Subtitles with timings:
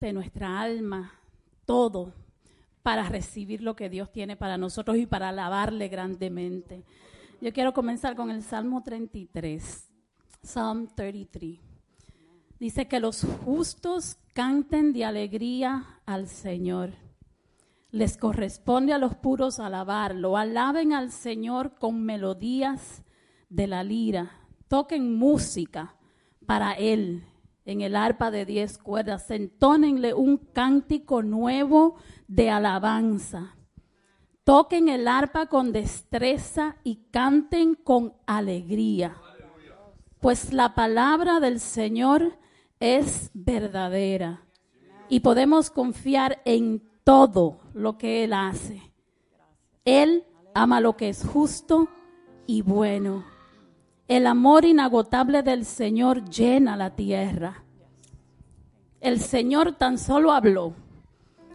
[0.00, 1.12] de nuestra alma,
[1.64, 2.12] todo,
[2.82, 6.84] para recibir lo que Dios tiene para nosotros y para alabarle grandemente.
[7.40, 9.88] Yo quiero comenzar con el Salmo 33,
[10.42, 11.58] Psalm 33.
[12.58, 16.92] Dice que los justos canten de alegría al Señor.
[17.90, 20.36] Les corresponde a los puros alabarlo.
[20.36, 23.02] Alaben al Señor con melodías
[23.48, 24.30] de la lira.
[24.68, 25.94] Toquen música
[26.46, 27.24] para Él
[27.68, 29.30] en el arpa de diez cuerdas.
[29.30, 31.96] Entónenle un cántico nuevo
[32.26, 33.56] de alabanza.
[34.42, 39.18] Toquen el arpa con destreza y canten con alegría.
[40.18, 42.38] Pues la palabra del Señor
[42.80, 44.46] es verdadera
[45.10, 48.80] y podemos confiar en todo lo que Él hace.
[49.84, 50.24] Él
[50.54, 51.88] ama lo que es justo
[52.46, 53.37] y bueno.
[54.08, 57.62] El amor inagotable del Señor llena la tierra.
[59.02, 60.72] El Señor tan solo habló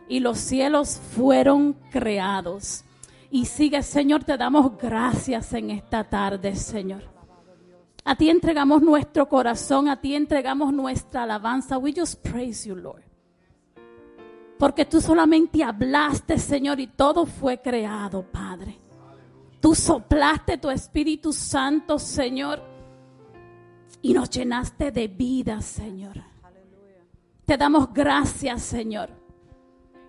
[0.07, 2.85] y los cielos fueron creados.
[3.31, 7.01] Y sigue, Señor, te damos gracias en esta tarde, Señor.
[8.05, 11.79] A ti entregamos nuestro corazón, a ti entregamos nuestra alabanza.
[11.79, 13.01] We just praise you, Lord.
[14.59, 18.82] Porque tú solamente hablaste, Señor, y todo fue creado, Padre.
[19.63, 22.61] Tú soplaste tu Espíritu Santo, Señor,
[24.01, 26.21] y nos llenaste de vida, Señor.
[27.45, 29.11] Te damos gracias, Señor,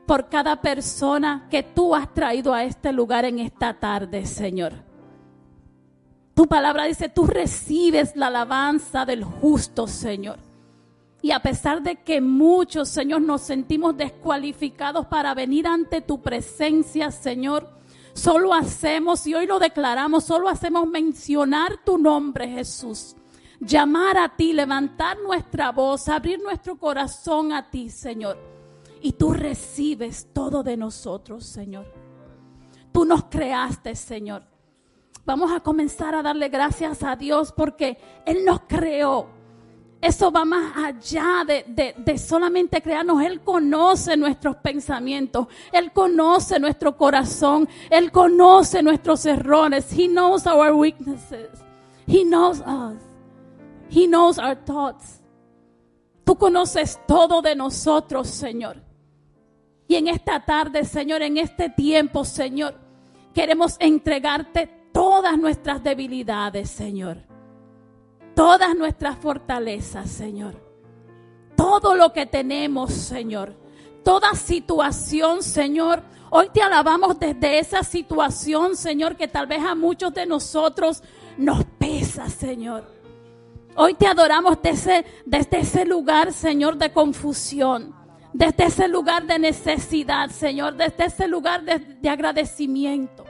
[0.08, 4.72] por cada persona que tú has traído a este lugar en esta tarde, Señor.
[6.34, 10.40] Tu palabra dice, tú recibes la alabanza del justo, Señor.
[11.22, 17.12] Y a pesar de que muchos, Señor, nos sentimos descualificados para venir ante tu presencia,
[17.12, 17.83] Señor,
[18.14, 23.14] solo hacemos, y hoy lo declaramos, solo hacemos mencionar tu nombre, Jesús.
[23.60, 28.38] Llamar a ti, levantar nuestra voz, abrir nuestro corazón a ti, Señor.
[29.02, 31.86] Y tú recibes todo de nosotros, Señor.
[32.92, 34.44] Tú nos creaste, Señor.
[35.26, 39.28] Vamos a comenzar a darle gracias a Dios porque Él nos creó.
[40.04, 43.22] Eso va más allá de, de, solamente crearnos.
[43.22, 45.46] Él conoce nuestros pensamientos.
[45.72, 47.66] Él conoce nuestro corazón.
[47.88, 49.90] Él conoce nuestros errores.
[49.98, 51.48] He knows our weaknesses.
[52.06, 53.00] He knows us.
[53.88, 55.22] He knows our thoughts.
[56.24, 58.82] Tú conoces todo de nosotros, Señor.
[59.88, 62.74] Y en esta tarde, Señor, en este tiempo, Señor,
[63.32, 67.33] queremos entregarte todas nuestras debilidades, Señor.
[68.34, 70.54] Todas nuestras fortalezas, Señor.
[71.56, 73.54] Todo lo que tenemos, Señor.
[74.02, 76.02] Toda situación, Señor.
[76.30, 81.02] Hoy te alabamos desde esa situación, Señor, que tal vez a muchos de nosotros
[81.38, 82.92] nos pesa, Señor.
[83.76, 87.94] Hoy te adoramos desde, desde ese lugar, Señor, de confusión.
[88.32, 90.74] Desde ese lugar de necesidad, Señor.
[90.74, 93.24] Desde ese lugar de, de agradecimiento.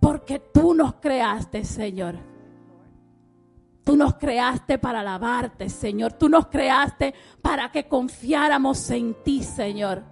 [0.00, 2.27] Porque tú nos creaste, Señor.
[3.88, 6.12] Tú nos creaste para alabarte, Señor.
[6.12, 10.02] Tú nos creaste para que confiáramos en ti, Señor.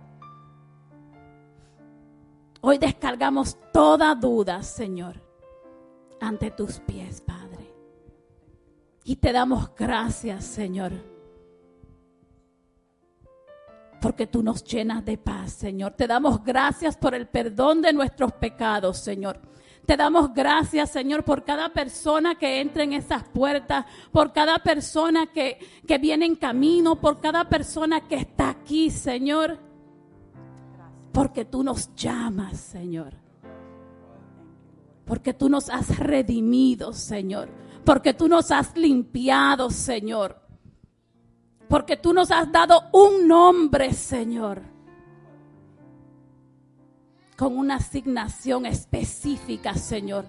[2.63, 5.23] Hoy descargamos toda duda, Señor,
[6.23, 7.71] ante tus pies, Padre.
[9.05, 10.93] Y te damos gracias, Señor.
[14.01, 15.93] Porque tú nos llenas de paz, Señor.
[15.93, 19.39] Te damos gracias por el perdón de nuestros pecados, Señor.
[19.87, 25.29] Te damos gracias, Señor, por cada persona que entra en esas puertas, por cada persona
[25.29, 29.59] que, que viene en camino, por cada persona que está aquí, Señor.
[31.13, 33.15] Porque tú nos llamas, Señor.
[35.05, 37.49] Porque tú nos has redimido, Señor.
[37.85, 40.41] Porque tú nos has limpiado, Señor.
[41.69, 44.76] Porque tú nos has dado un nombre, Señor
[47.37, 50.25] con una asignación específica, Señor.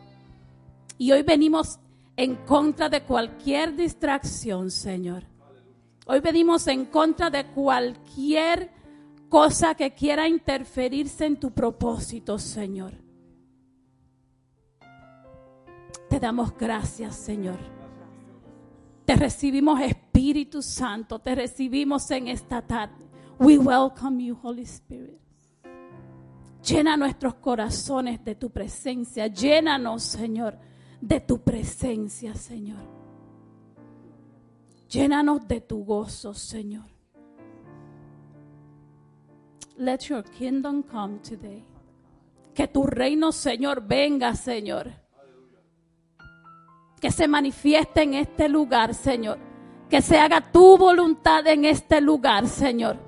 [0.97, 1.79] Y hoy venimos
[2.15, 5.23] en contra de cualquier distracción, Señor.
[6.05, 8.71] Hoy venimos en contra de cualquier
[9.29, 12.93] cosa que quiera interferirse en tu propósito, Señor.
[16.09, 17.59] Te damos gracias, Señor.
[19.05, 21.19] Te recibimos, Espíritu Santo.
[21.19, 23.05] Te recibimos en esta tarde.
[23.39, 25.26] We welcome you, Holy Spirit.
[26.67, 29.27] Llena nuestros corazones de tu presencia.
[29.27, 30.57] Llénanos, Señor,
[30.99, 32.81] de tu presencia, Señor.
[34.89, 36.85] Llénanos de tu gozo, Señor.
[39.77, 41.63] Let your kingdom come today.
[42.53, 44.91] Que tu reino, Señor, venga, Señor.
[46.99, 49.37] Que se manifieste en este lugar, Señor.
[49.89, 53.06] Que se haga tu voluntad en este lugar, Señor.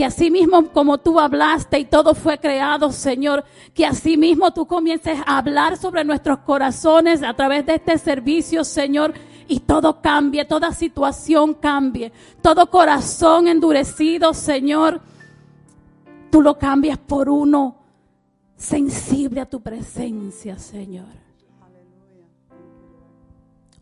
[0.00, 3.44] Que así mismo como tú hablaste y todo fue creado, Señor,
[3.74, 8.64] que así mismo tú comiences a hablar sobre nuestros corazones a través de este servicio,
[8.64, 9.12] Señor,
[9.46, 15.02] y todo cambie, toda situación cambie, todo corazón endurecido, Señor,
[16.30, 17.76] tú lo cambias por uno
[18.56, 21.12] sensible a tu presencia, Señor.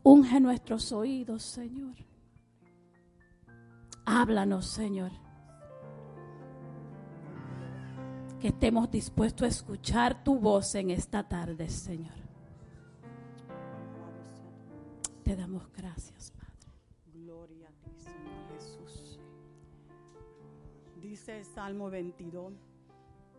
[0.02, 1.94] Unge nuestros oídos, Señor.
[4.04, 5.27] Háblanos, Señor.
[8.40, 12.14] Que estemos dispuestos a escuchar tu voz en esta tarde, Señor.
[15.24, 16.72] Te damos gracias, Padre.
[17.12, 19.18] Gloria a ti, Señor Jesús.
[21.02, 22.52] Dice el Salmo 22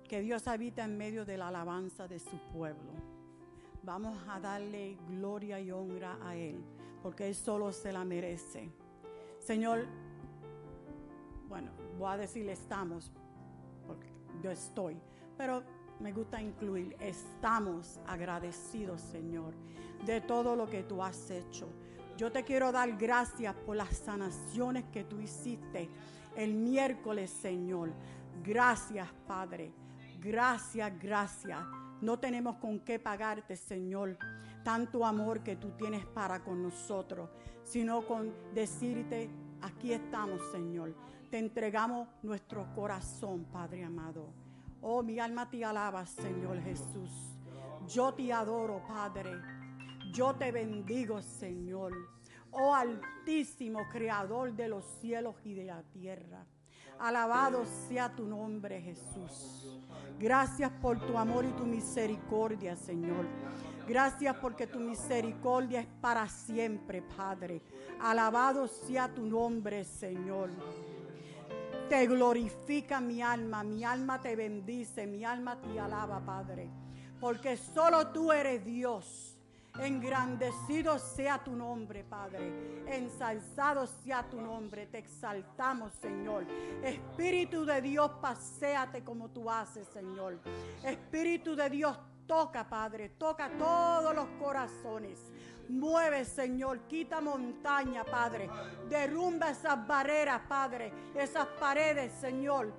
[0.09, 2.91] que Dios habita en medio de la alabanza de su pueblo.
[3.83, 6.61] Vamos a darle gloria y honra a Él,
[7.01, 8.69] porque Él solo se la merece.
[9.39, 9.85] Señor,
[11.47, 13.11] bueno, voy a decir estamos,
[14.41, 14.97] yo estoy,
[15.37, 15.63] pero
[15.99, 19.53] me gusta incluir, estamos agradecidos, Señor,
[20.05, 21.67] de todo lo que tú has hecho.
[22.17, 25.89] Yo te quiero dar gracias por las sanaciones que tú hiciste
[26.35, 27.91] el miércoles, Señor.
[28.43, 29.73] Gracias, Padre.
[30.19, 31.59] Gracias, gracias.
[32.01, 34.17] No tenemos con qué pagarte, Señor,
[34.63, 37.29] tanto amor que tú tienes para con nosotros,
[37.63, 39.29] sino con decirte,
[39.61, 40.95] aquí estamos, Señor.
[41.29, 44.33] Te entregamos nuestro corazón, Padre amado.
[44.81, 47.37] Oh, mi alma te alaba, Señor Jesús.
[47.87, 49.31] Yo te adoro, Padre.
[50.11, 51.93] Yo te bendigo, Señor.
[52.49, 56.45] Oh Altísimo, Creador de los cielos y de la tierra.
[56.99, 59.79] Alabado sea tu nombre, Jesús.
[60.19, 63.25] Gracias por tu amor y tu misericordia, Señor.
[63.87, 67.61] Gracias porque tu misericordia es para siempre, Padre.
[68.01, 70.49] Alabado sea tu nombre, Señor.
[71.89, 76.69] Te glorifica mi alma, mi alma te bendice, mi alma te alaba, Padre.
[77.19, 79.35] Porque solo tú eres Dios.
[79.79, 82.83] Engrandecido sea tu nombre, Padre.
[82.85, 84.85] Ensalzado sea tu nombre.
[84.85, 86.45] Te exaltamos, Señor.
[86.83, 90.39] Espíritu de Dios, paséate como tú haces, Señor.
[90.83, 91.97] Espíritu de Dios,
[92.27, 93.09] toca, Padre.
[93.17, 95.19] Toca todos los corazones.
[95.69, 96.81] Mueve, Señor.
[96.87, 98.49] Quita montaña, Padre.
[98.89, 100.91] Derrumba esas barreras, Padre.
[101.15, 102.73] Esas paredes, Señor.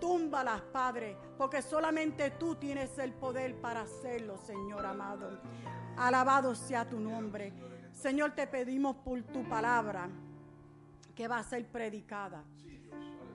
[0.00, 1.16] Túmbalas, Padre.
[1.36, 5.38] Porque solamente tú tienes el poder para hacerlo, Señor amado.
[5.96, 7.52] Alabado sea tu nombre.
[7.92, 10.08] Señor, te pedimos por tu palabra
[11.14, 12.42] que va a ser predicada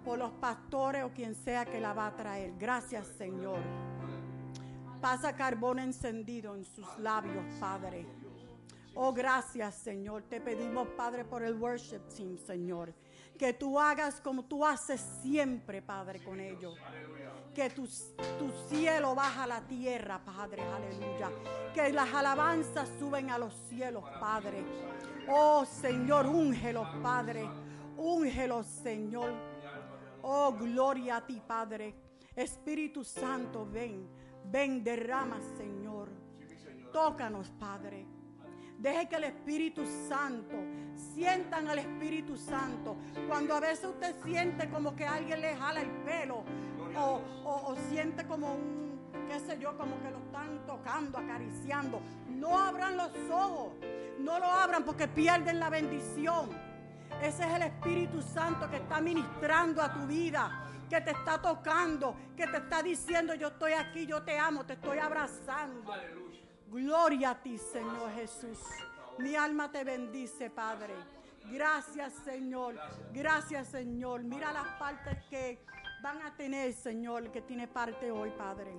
[0.03, 2.53] por los pastores o quien sea que la va a traer.
[2.57, 3.59] Gracias, Señor.
[5.01, 8.05] Pasa carbón encendido en sus labios, Padre.
[8.95, 10.23] Oh, gracias, Señor.
[10.23, 12.93] Te pedimos, Padre, por el worship team, Señor.
[13.37, 16.75] Que tú hagas como tú haces siempre, Padre, con ellos
[17.55, 17.87] que tu,
[18.37, 21.31] tu, cielo baja a la tierra, Padre, aleluya.
[21.73, 24.63] Que las alabanzas suben a los cielos, Padre.
[25.29, 27.49] Oh Señor, úngelos, Padre.
[27.97, 29.31] Úngelos, Señor.
[30.21, 31.95] Oh, gloria a ti, Padre.
[32.35, 34.05] Espíritu Santo, ven.
[34.51, 36.09] Ven, derrama, Señor.
[36.91, 38.05] Tócanos, Padre.
[38.85, 40.57] Deje que el Espíritu Santo,
[41.15, 42.95] sientan al Espíritu Santo.
[43.27, 46.43] Cuando a veces usted siente como que alguien le jala el pelo,
[46.95, 51.99] o, siente como un, qué sé yo, como que lo están tocando, acariciando.
[52.29, 53.73] No abran los ojos,
[54.19, 56.51] no lo abran porque pierden la bendición.
[57.23, 62.15] Ese es el Espíritu Santo que está ministrando a tu vida, que te está tocando,
[62.37, 65.91] que te está diciendo yo estoy aquí, yo te amo, te estoy abrazando.
[66.75, 68.59] Gloria a ti, Señor Jesús.
[69.19, 70.93] Mi alma te bendice, Padre.
[71.45, 72.75] Gracias, Señor.
[73.13, 74.23] Gracias, Señor.
[74.25, 75.63] Mira las partes que
[76.03, 78.73] van a tener, Señor, que tiene parte hoy, Padre.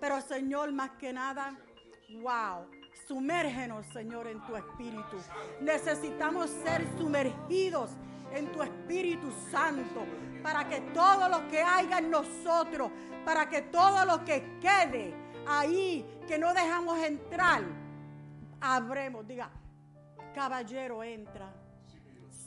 [0.00, 1.56] Pero, Señor, más que nada,
[2.20, 2.66] wow.
[3.06, 5.18] Sumérgenos, Señor, en tu espíritu.
[5.60, 7.92] Necesitamos ser sumergidos
[8.34, 10.04] en tu Espíritu Santo
[10.42, 12.90] para que todo lo que haya en nosotros,
[13.24, 17.62] para que todo lo que quede ahí, que no dejamos entrar,
[18.60, 19.26] abremos.
[19.26, 19.50] Diga,
[20.34, 21.52] caballero, entra,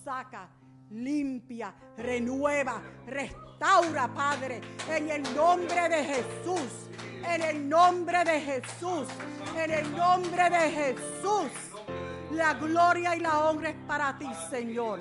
[0.04, 0.50] saca
[0.92, 6.90] limpia, renueva, restaura, Padre, en el nombre de Jesús,
[7.28, 9.08] en el nombre de Jesús,
[9.56, 11.52] en el nombre de Jesús.
[12.32, 15.00] La gloria y la honra es para ti, Señor.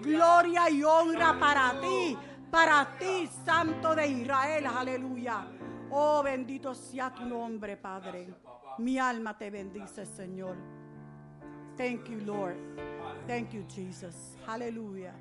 [0.00, 2.16] Gloria y honra para ti,
[2.50, 5.46] para ti, Santo de Israel, aleluya.
[5.92, 8.28] Oh, bendito sea tu nombre, Padre.
[8.78, 10.56] Mi alma te bendice, Señor.
[11.76, 12.56] Thank you, Lord.
[13.26, 14.36] Thank you, Jesus.
[14.46, 15.12] Aleluya.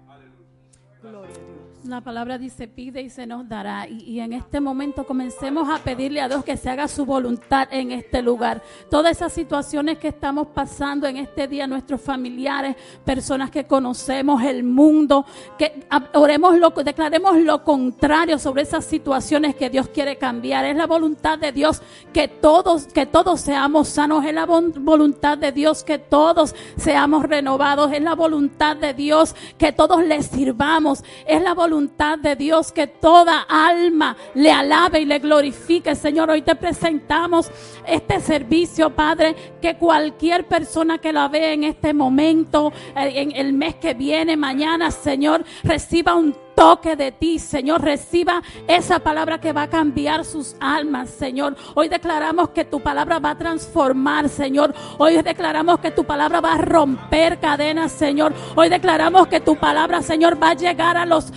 [1.85, 3.87] La palabra dice, pide y se nos dará.
[3.87, 7.69] Y, y, en este momento comencemos a pedirle a Dios que se haga su voluntad
[7.71, 8.61] en este lugar.
[8.89, 12.75] Todas esas situaciones que estamos pasando en este día, nuestros familiares,
[13.05, 15.25] personas que conocemos, el mundo,
[15.57, 20.65] que oremos lo, declaremos lo contrario sobre esas situaciones que Dios quiere cambiar.
[20.65, 24.25] Es la voluntad de Dios que todos, que todos seamos sanos.
[24.25, 27.93] Es la voluntad de Dios que todos seamos renovados.
[27.93, 30.88] Es la voluntad de Dios que todos le sirvamos.
[31.25, 35.95] Es la voluntad de Dios que toda alma le alabe y le glorifique.
[35.95, 37.51] Señor, hoy te presentamos
[37.85, 43.53] este servicio, Padre, que cualquier persona que la vea en este momento, eh, en el
[43.53, 47.81] mes que viene, mañana, Señor, reciba un toque de ti, Señor.
[47.81, 51.55] Reciba esa palabra que va a cambiar sus almas, Señor.
[51.73, 54.75] Hoy declaramos que tu palabra va a transformar, Señor.
[54.97, 58.33] Hoy declaramos que tu palabra va a romper cadenas, Señor.
[58.55, 61.31] Hoy declaramos que tu palabra, Señor, va a llegar a los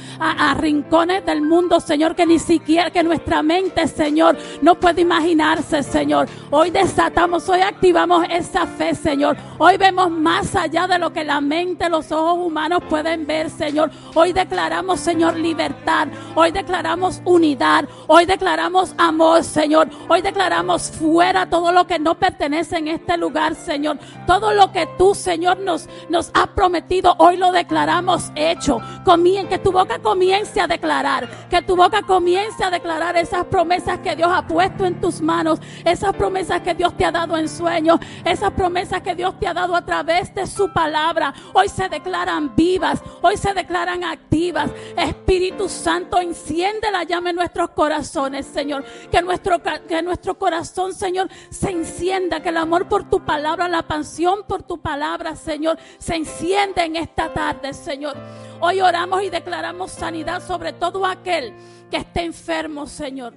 [0.56, 6.26] rincones del mundo, Señor, que ni siquiera que nuestra mente, Señor, no puede imaginarse, Señor.
[6.50, 9.36] Hoy desatamos, hoy activamos esa fe, Señor.
[9.58, 13.92] Hoy vemos más allá de lo que la mente, los ojos humanos pueden ver, Señor.
[14.16, 16.08] Hoy declaramos, Señor, Señor, libertad.
[16.34, 17.84] Hoy declaramos unidad.
[18.06, 19.90] Hoy declaramos amor, Señor.
[20.08, 23.98] Hoy declaramos fuera todo lo que no pertenece en este lugar, Señor.
[24.26, 28.80] Todo lo que tú, Señor, nos, nos has prometido, hoy lo declaramos hecho.
[29.04, 31.28] Comien, que tu boca comience a declarar.
[31.50, 35.60] Que tu boca comience a declarar esas promesas que Dios ha puesto en tus manos.
[35.84, 38.00] Esas promesas que Dios te ha dado en sueños.
[38.24, 41.34] Esas promesas que Dios te ha dado a través de su palabra.
[41.52, 43.02] Hoy se declaran vivas.
[43.20, 44.70] Hoy se declaran activas.
[45.02, 48.84] Espíritu Santo, enciende la llama en nuestros corazones, Señor.
[49.10, 52.40] Que nuestro, que nuestro corazón, Señor, se encienda.
[52.40, 56.96] Que el amor por tu palabra, la pasión por tu palabra, Señor, se encienda en
[56.96, 58.16] esta tarde, Señor.
[58.60, 61.54] Hoy oramos y declaramos sanidad sobre todo aquel
[61.90, 63.34] que esté enfermo, Señor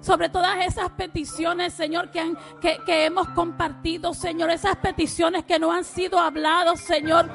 [0.00, 5.60] sobre todas esas peticiones, Señor, que, han, que, que, hemos compartido, Señor, esas peticiones que
[5.60, 7.30] no han sido habladas, Señor.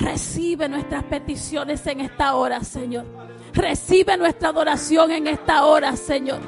[0.00, 3.04] Recibe nuestras peticiones en esta hora, Señor.
[3.52, 6.40] Recibe nuestra adoración en esta hora, Señor.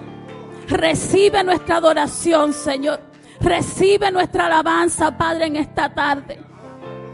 [0.69, 2.99] Recibe nuestra adoración, Señor.
[3.41, 6.39] Recibe nuestra alabanza, Padre, en esta tarde.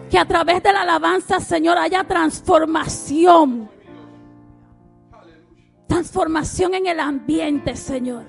[0.08, 3.68] Que a través de la alabanza, Señor, haya transformación.
[5.88, 8.26] Transformación en el ambiente, Señor.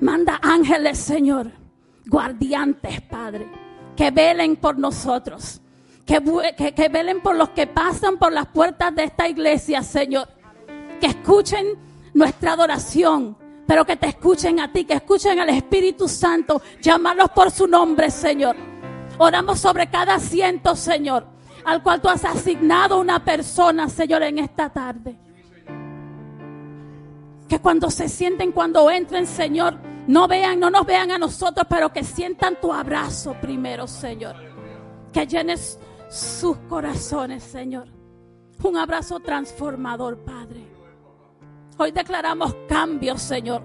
[0.00, 1.52] Manda ángeles, Señor.
[2.06, 3.61] Guardiantes, Padre
[3.96, 5.60] que velen por nosotros,
[6.06, 10.28] que, que, velen por los que pasan por las puertas de esta iglesia, Señor,
[11.00, 11.66] que escuchen
[12.14, 17.50] nuestra adoración, pero que te escuchen a ti, que escuchen al Espíritu Santo, llamarlos por
[17.50, 18.56] su nombre, Señor.
[19.18, 21.26] Oramos sobre cada asiento, Señor,
[21.64, 25.16] al cual tú has asignado una persona, Señor, en esta tarde.
[27.48, 31.92] Que cuando se sienten, cuando entren, Señor, no vean, no nos vean a nosotros, pero
[31.92, 34.36] que sientan tu abrazo primero, Señor.
[35.12, 35.78] Que llenes
[36.08, 37.88] sus corazones, Señor.
[38.62, 40.66] Un abrazo transformador, Padre.
[41.78, 43.62] Hoy declaramos cambios, Señor.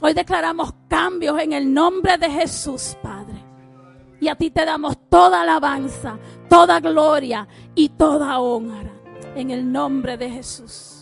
[0.00, 3.42] Hoy declaramos cambios en el nombre de Jesús, Padre.
[4.20, 6.18] Y a ti te damos toda alabanza,
[6.48, 8.92] toda gloria y toda honra.
[9.34, 10.93] En el nombre de Jesús.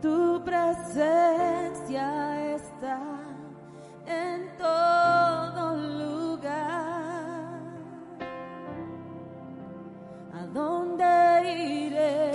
[0.00, 2.06] Tu presencia
[2.54, 3.00] está
[4.06, 7.58] en todo lugar.
[10.32, 12.32] ¿A dónde iré?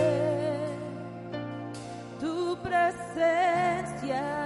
[2.20, 4.43] Tu presencia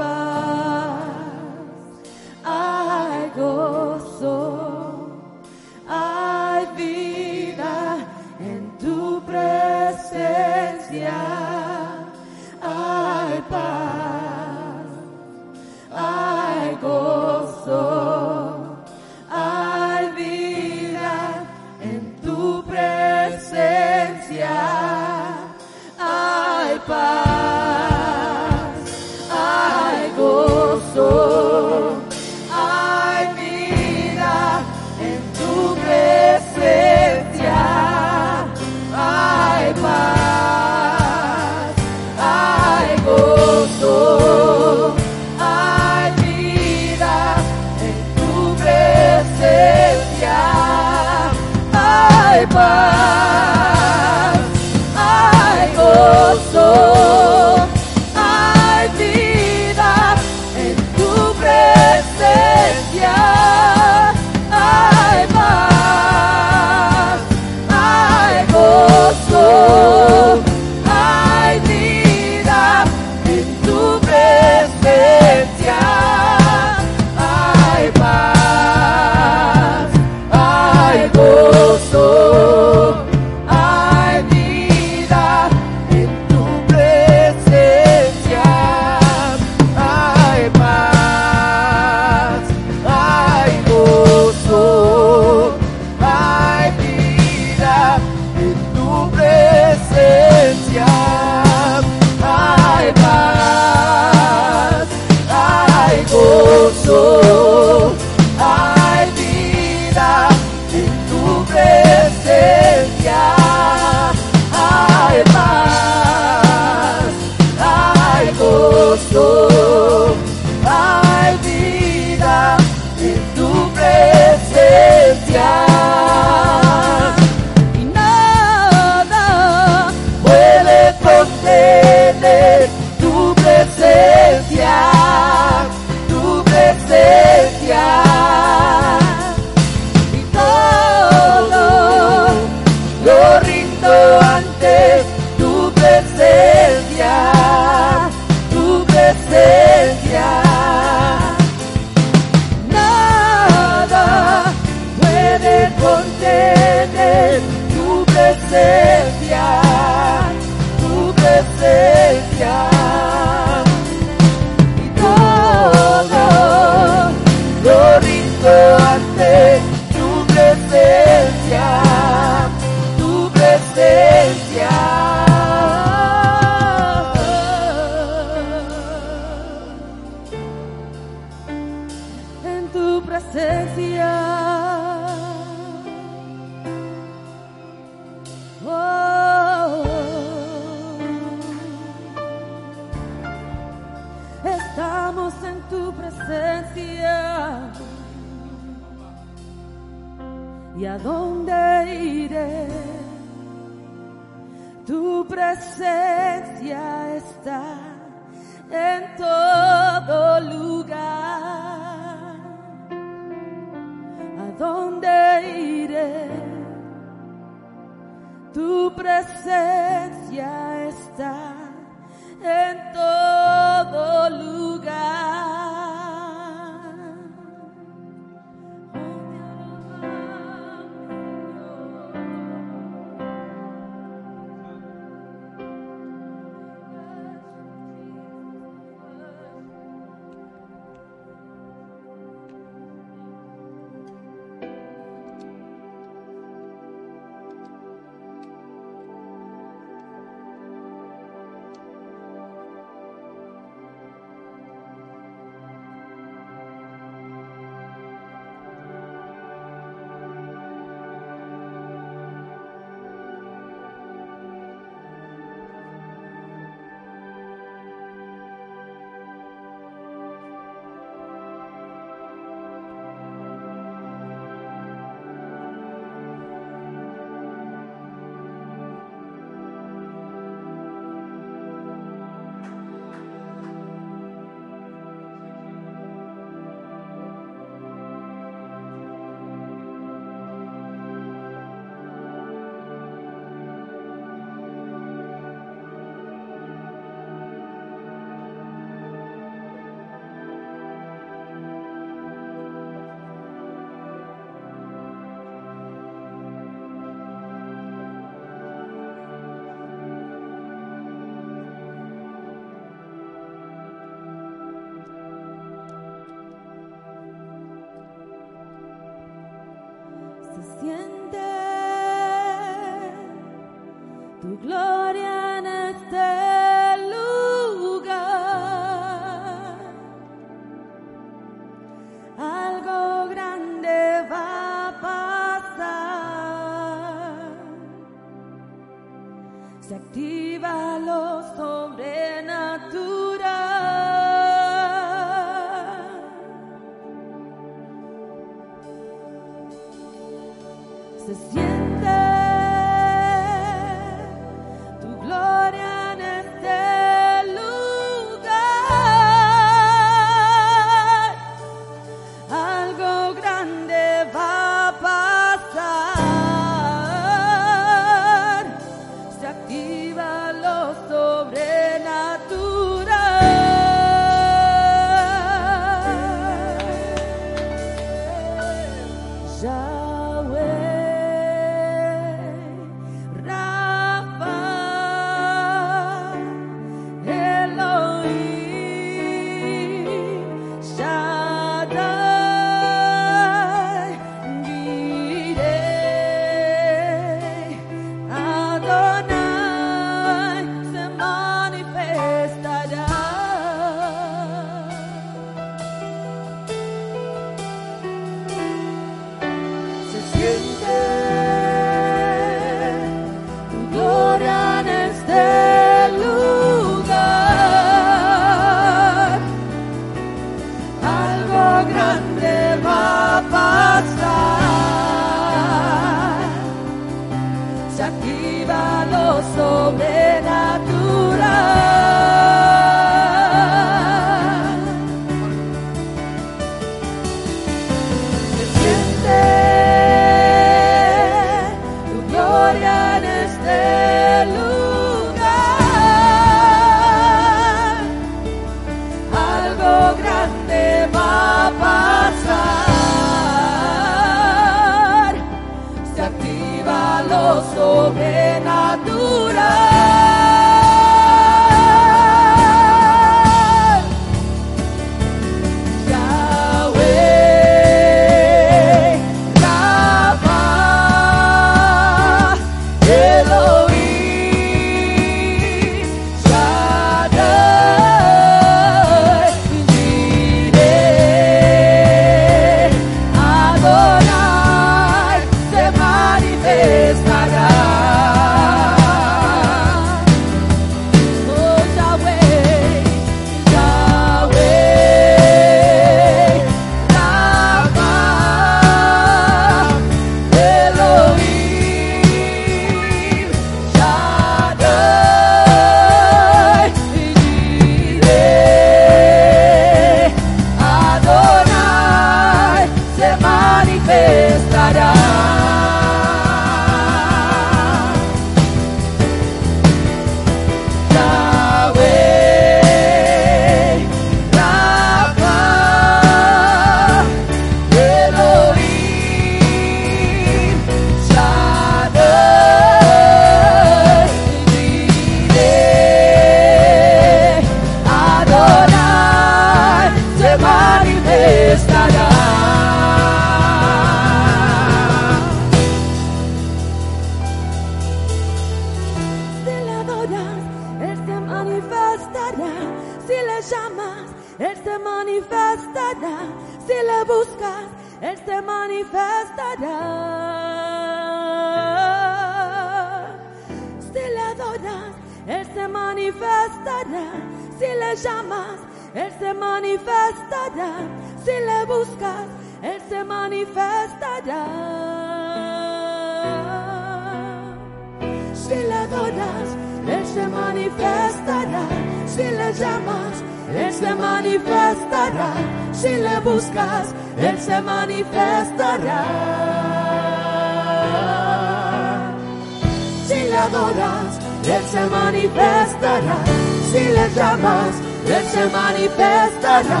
[598.56, 600.00] se manifestará.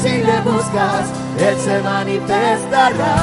[0.00, 1.06] Si le buscas,
[1.38, 3.14] Él se manifestará.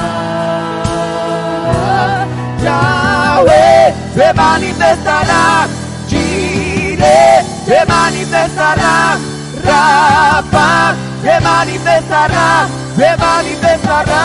[2.62, 5.66] Yahweh se manifestará.
[6.06, 9.16] Chile se manifestará.
[9.64, 12.68] Rapa se manifestará.
[12.96, 14.22] Se manifestará.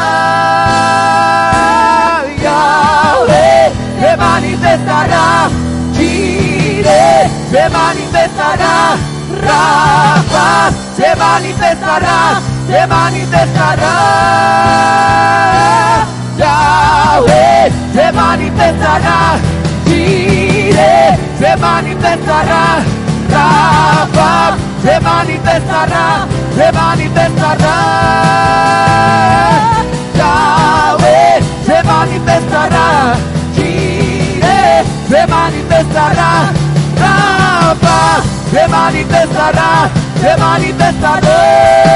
[2.45, 5.49] Yahweh se manifestará.
[5.95, 9.18] Chile se manifestará.
[9.49, 13.95] trabajas, se manifestará, se manifestará.
[16.37, 19.39] Yahweh da, se manifestará,
[19.85, 22.83] Chile se manifestará,
[23.31, 27.77] Rafa se manifestará, se manifestará.
[30.19, 33.15] Yahweh se manifestará,
[33.55, 36.58] Chile se manifestará.
[38.51, 39.89] se manifestará,
[40.21, 41.89] se manifestará.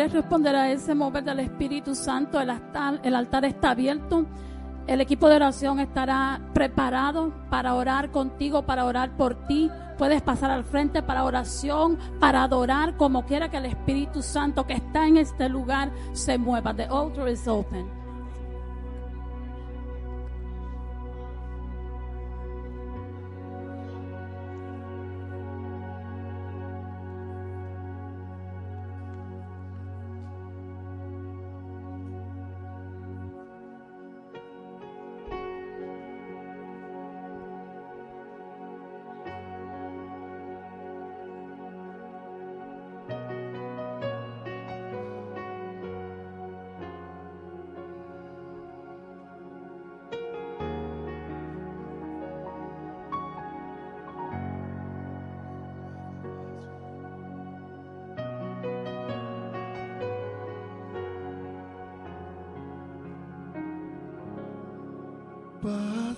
[0.00, 4.24] Quieres responder a ese mover del Espíritu Santo, el altar, el altar está abierto.
[4.86, 9.70] El equipo de oración estará preparado para orar contigo, para orar por ti.
[9.98, 14.72] Puedes pasar al frente para oración, para adorar, como quiera que el Espíritu Santo que
[14.72, 16.72] está en este lugar se mueva.
[16.72, 17.99] The altar is open.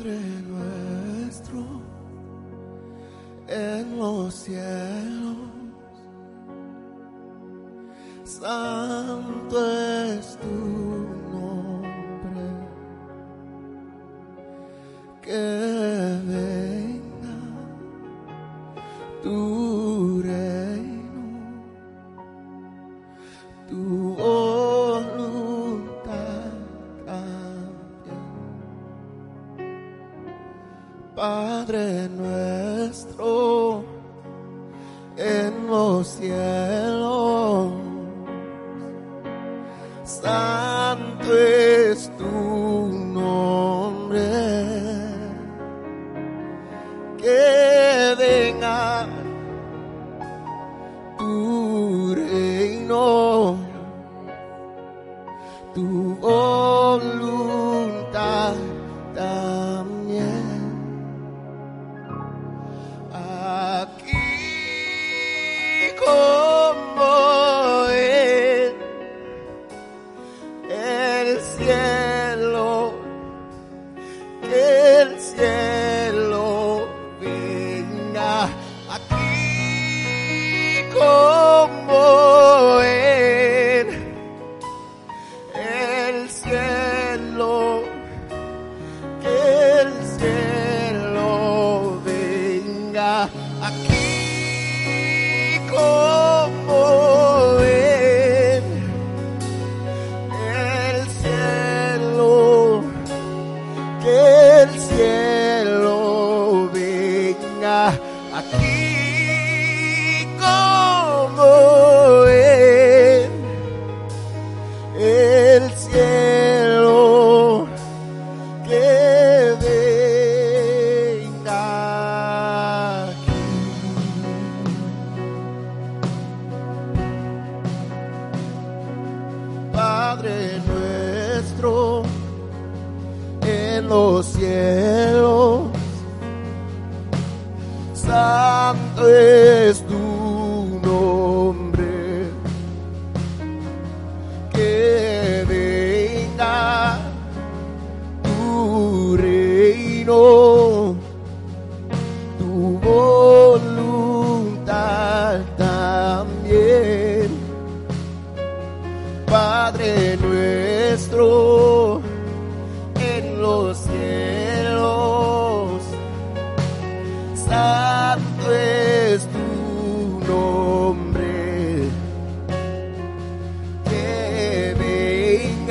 [0.02, 1.64] Padre nuestro
[3.46, 4.71] en los cielos,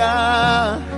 [0.02, 0.91] venga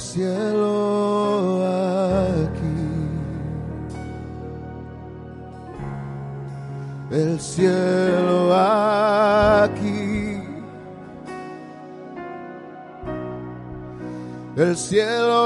[0.00, 2.80] el cielo aquí.
[7.10, 10.42] el cielo aquí,
[14.56, 15.39] el cielo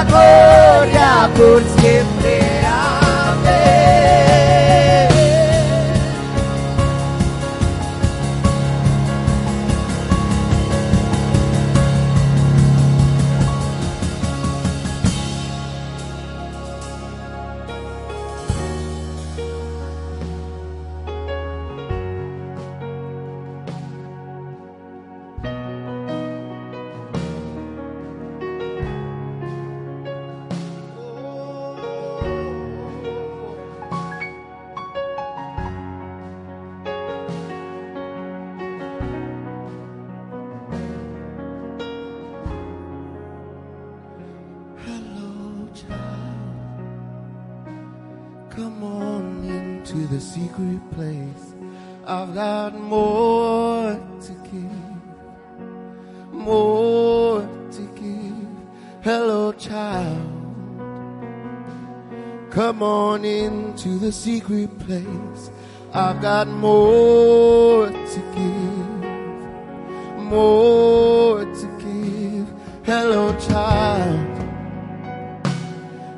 [0.00, 2.17] es la gloria por siempre.
[64.18, 65.50] Secret place.
[65.94, 69.02] I've got more to give,
[70.24, 72.46] more to give.
[72.84, 74.26] Hello, child.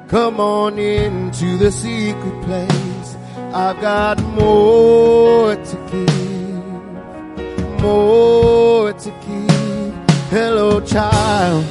[0.08, 3.16] Come on into the secret place.
[3.52, 6.64] I've got more to give,
[7.82, 9.94] more to give.
[10.30, 11.66] Hello, child.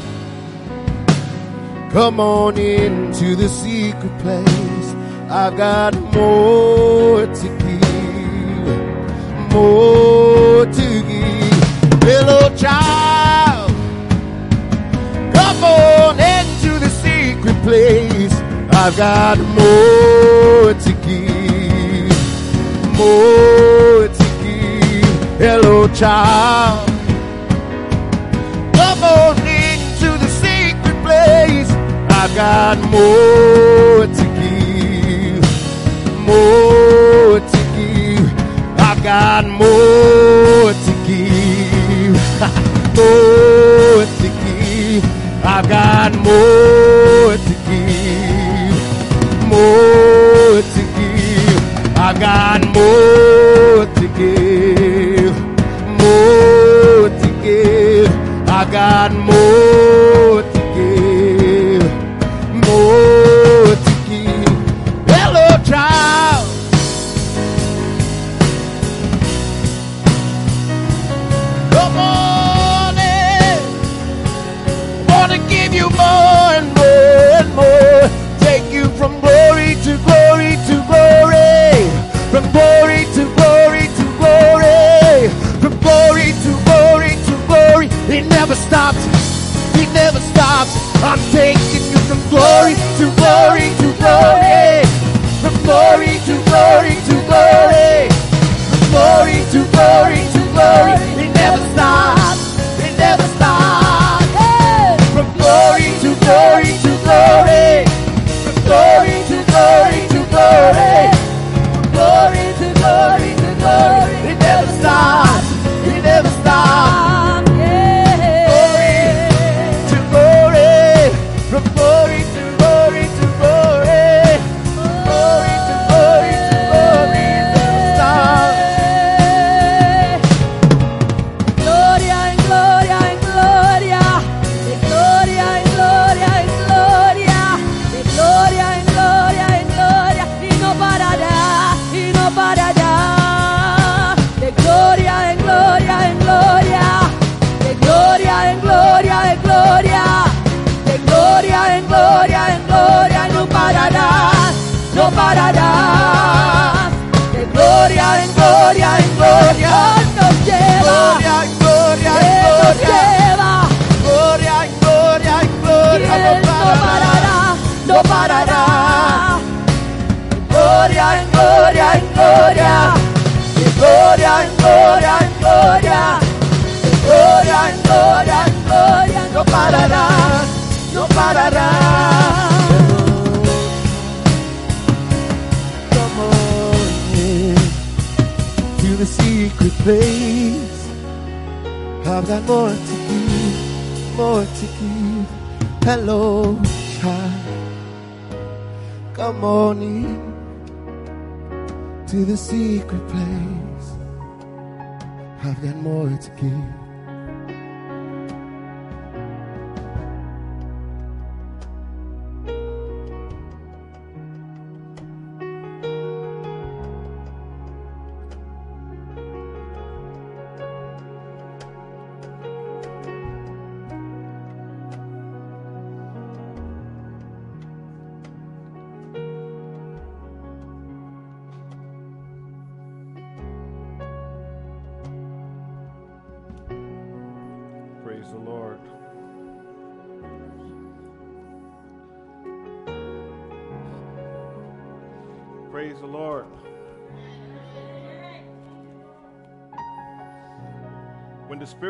[1.91, 4.58] Come on into the secret place.
[5.31, 8.65] I've got more to give,
[9.53, 11.63] more to give.
[12.01, 13.69] Hello, child.
[15.31, 18.33] Come on into the secret place.
[18.71, 22.09] I've got more to give,
[22.97, 25.37] more to give.
[25.37, 26.89] Hello, child.
[28.73, 31.69] Come on into the secret place.
[32.09, 34.07] I've got more
[36.29, 38.27] more to give.
[38.87, 42.15] I've got more to give,
[42.97, 45.03] more to give.
[45.43, 46.78] I've got more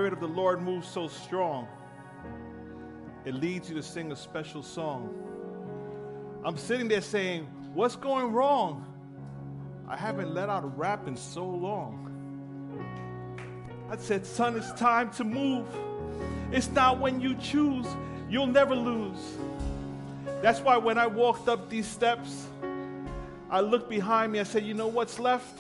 [0.10, 1.68] Spirit of the Lord moves so strong,
[3.26, 5.14] it leads you to sing a special song.
[6.44, 7.44] I'm sitting there saying,
[7.76, 8.88] What's going wrong?
[9.88, 12.10] I haven't let out a rap in so long.
[13.92, 15.68] I said, Son, it's time to move.
[16.52, 17.86] It's not when you choose,
[18.32, 19.38] you'll never lose.
[20.42, 22.48] That's why when I walked up these steps,
[23.52, 24.40] I looked behind me.
[24.40, 25.60] I said, You know what's left?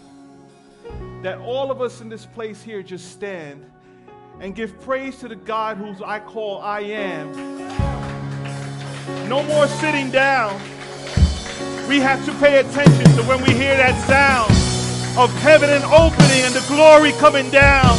[1.21, 3.63] That all of us in this place here just stand
[4.39, 7.31] and give praise to the God whose I call I am.
[9.27, 10.53] No more sitting down.
[11.87, 14.51] We have to pay attention to when we hear that sound
[15.17, 17.97] of heaven and opening and the glory coming down.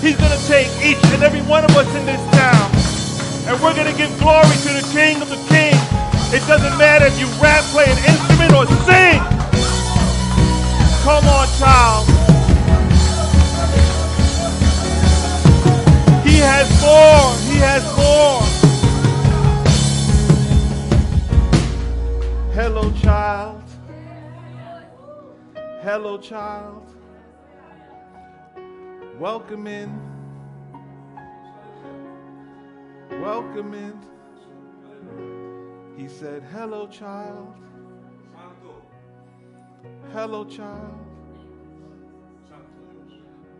[0.00, 2.70] He's going to take each and every one of us in this town.
[3.48, 5.74] And we're going to give glory to the King of the King.
[6.32, 9.18] It doesn't matter if you rap, play an instrument, or sing.
[11.02, 12.19] Come on, child.
[16.40, 17.34] Has more.
[17.50, 18.40] He has more.
[22.54, 23.62] Hello, child.
[25.82, 26.94] Hello, child.
[29.18, 29.90] Welcome in.
[33.20, 33.98] Welcome in.
[35.96, 37.54] He said, Hello, child.
[40.12, 40.94] Hello, child.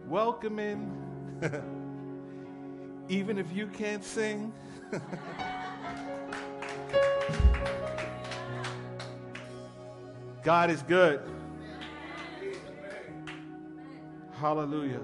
[0.09, 1.77] Welcome in.
[3.11, 4.53] Even if you can't sing.
[10.45, 11.21] God is good.
[14.35, 15.01] Hallelujah.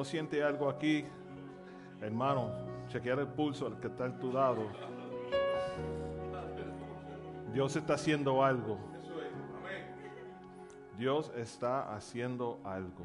[0.00, 1.04] No siente algo aquí,
[2.00, 2.50] hermano,
[2.88, 4.66] chequear el pulso al que está a tu lado.
[7.52, 8.78] Dios está haciendo algo.
[10.96, 13.04] Dios está haciendo algo.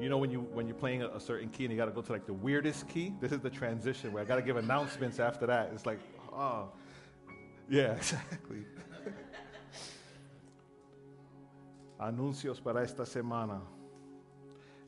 [0.00, 1.92] You know when you when you're playing a, a certain key and you got to
[1.92, 3.14] go to like the weirdest key.
[3.20, 5.70] This is the transition where I got to give announcements after that.
[5.72, 6.00] It's like,
[6.32, 6.70] oh,
[7.70, 8.66] yeah, exactly.
[11.98, 13.62] Anuncios para esta semana.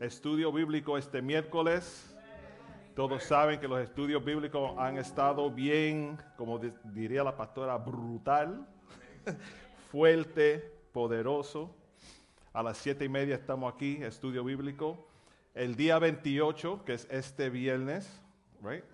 [0.00, 2.08] Estudio bíblico este miércoles.
[2.94, 8.66] Todos saben que los estudios bíblicos han estado bien, como di- diría la pastora, brutal,
[9.90, 10.58] fuerte,
[10.92, 11.74] poderoso.
[12.52, 15.06] A las siete y media estamos aquí, estudio bíblico.
[15.54, 18.20] El día 28, que es este viernes,
[18.62, 18.84] right?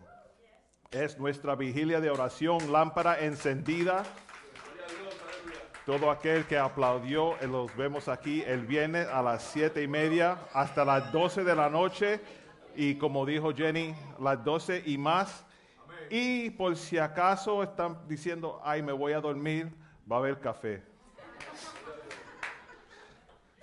[0.90, 4.04] Es nuestra vigilia de oración, lámpara encendida.
[5.84, 10.38] Todo aquel que aplaudió, eh, los vemos aquí el viernes a las siete y media
[10.54, 12.20] hasta las 12 de la noche.
[12.74, 15.44] Y como dijo Jenny, las 12 y más.
[16.08, 19.70] Y por si acaso están diciendo, ay, me voy a dormir,
[20.10, 20.82] va a haber café.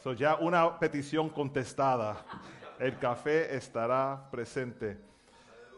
[0.03, 2.23] So ya una petición contestada.
[2.77, 5.14] El café estará presente.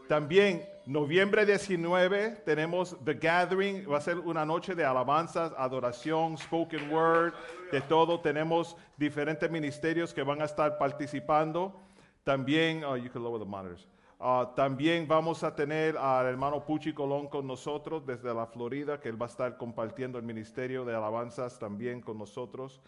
[0.08, 3.86] También, noviembre 19, tenemos The Gathering.
[3.90, 7.34] Va a ser una noche de alabanzas, adoración, spoken word,
[7.70, 8.18] de todo.
[8.20, 11.78] Tenemos diferentes ministerios que van a estar participando.
[12.24, 13.86] También, oh, you can lower the monitors.
[14.18, 19.10] Ah, también vamos a tener al hermano Puchi Colón con nosotros desde la Florida, que
[19.10, 22.80] él va a estar compartiendo el ministerio de alabanzas también con nosotros.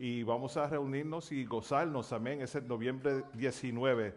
[0.00, 2.42] Y vamos a reunirnos y gozarnos, amén.
[2.42, 4.14] Es noviembre 19.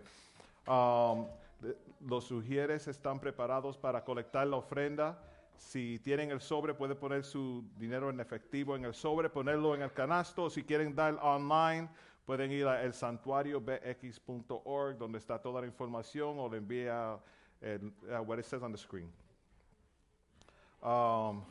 [0.68, 1.47] Um, de-
[2.02, 5.20] los sugieres están preparados para colectar la ofrenda.
[5.56, 9.82] Si tienen el sobre, puede poner su dinero en efectivo en el sobre, ponerlo en
[9.82, 10.50] el canasto.
[10.50, 11.90] Si quieren dar online,
[12.26, 17.20] pueden ir a elsantuariobx.org, donde está toda la información, o le envía
[17.62, 19.12] el, uh, what it says on the screen.
[20.82, 21.44] Um,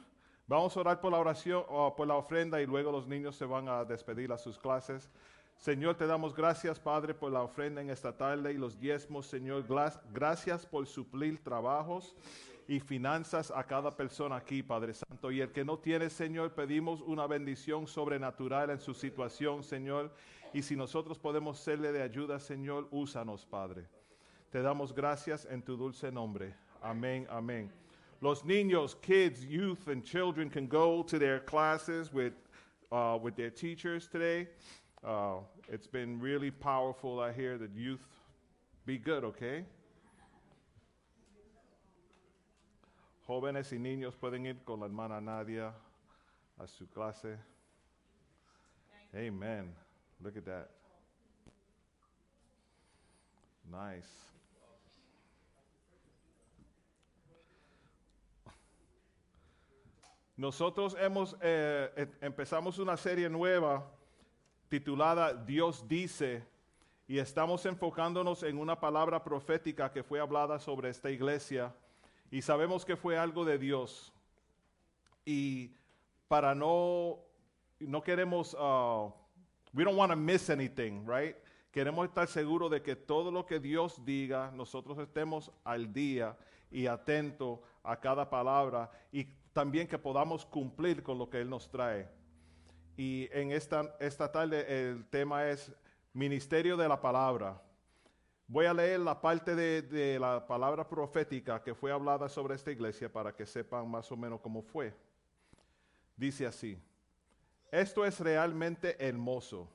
[0.47, 3.45] vamos a orar por la oración, o por la ofrenda, y luego los niños se
[3.45, 5.11] van a despedir a sus clases.
[5.59, 9.65] Señor, te damos gracias, Padre, por la ofrenda en esta tarde y los diezmos, Señor.
[10.13, 12.15] Gracias por suplir trabajos
[12.69, 15.31] y finanzas a cada persona aquí, Padre Santo.
[15.31, 20.13] Y el que no tiene, Señor, pedimos una bendición sobrenatural en su situación, Señor.
[20.53, 23.89] Y si nosotros podemos serle de ayuda, Señor, úsanos, Padre.
[24.51, 26.55] Te damos gracias en tu dulce nombre.
[26.81, 27.73] Amén, amén.
[28.21, 32.33] Los niños, kids, youth, and children can go to their classes with,
[32.91, 34.49] uh, with their teachers today.
[35.07, 35.37] Uh,
[35.69, 37.21] it's been really powerful.
[37.21, 38.05] I hear that youth
[38.85, 39.65] be good, okay?
[43.29, 45.73] Jóvenes y niños pueden ir con la hermana Nadia
[46.59, 47.37] a su clase.
[49.15, 49.73] Amen.
[50.21, 50.71] Look at that.
[53.71, 54.09] Nice.
[60.37, 63.85] Nosotros hemos eh, empezamos una serie nueva
[64.69, 66.45] titulada Dios dice
[67.09, 71.75] y estamos enfocándonos en una palabra profética que fue hablada sobre esta iglesia
[72.31, 74.13] y sabemos que fue algo de Dios
[75.25, 75.73] y
[76.29, 77.19] para no
[77.79, 79.13] no queremos uh,
[79.77, 81.37] we don't want to miss anything, right?
[81.71, 86.35] Queremos estar seguros de que todo lo que Dios diga, nosotros estemos al día
[86.71, 91.69] y atentos a cada palabra y también que podamos cumplir con lo que Él nos
[91.69, 92.09] trae.
[92.97, 95.71] Y en esta, esta tarde el tema es
[96.13, 97.61] Ministerio de la Palabra.
[98.49, 102.71] Voy a leer la parte de, de la palabra profética que fue hablada sobre esta
[102.71, 104.95] iglesia para que sepan más o menos cómo fue.
[106.17, 106.79] Dice así,
[107.71, 109.69] esto es realmente hermoso.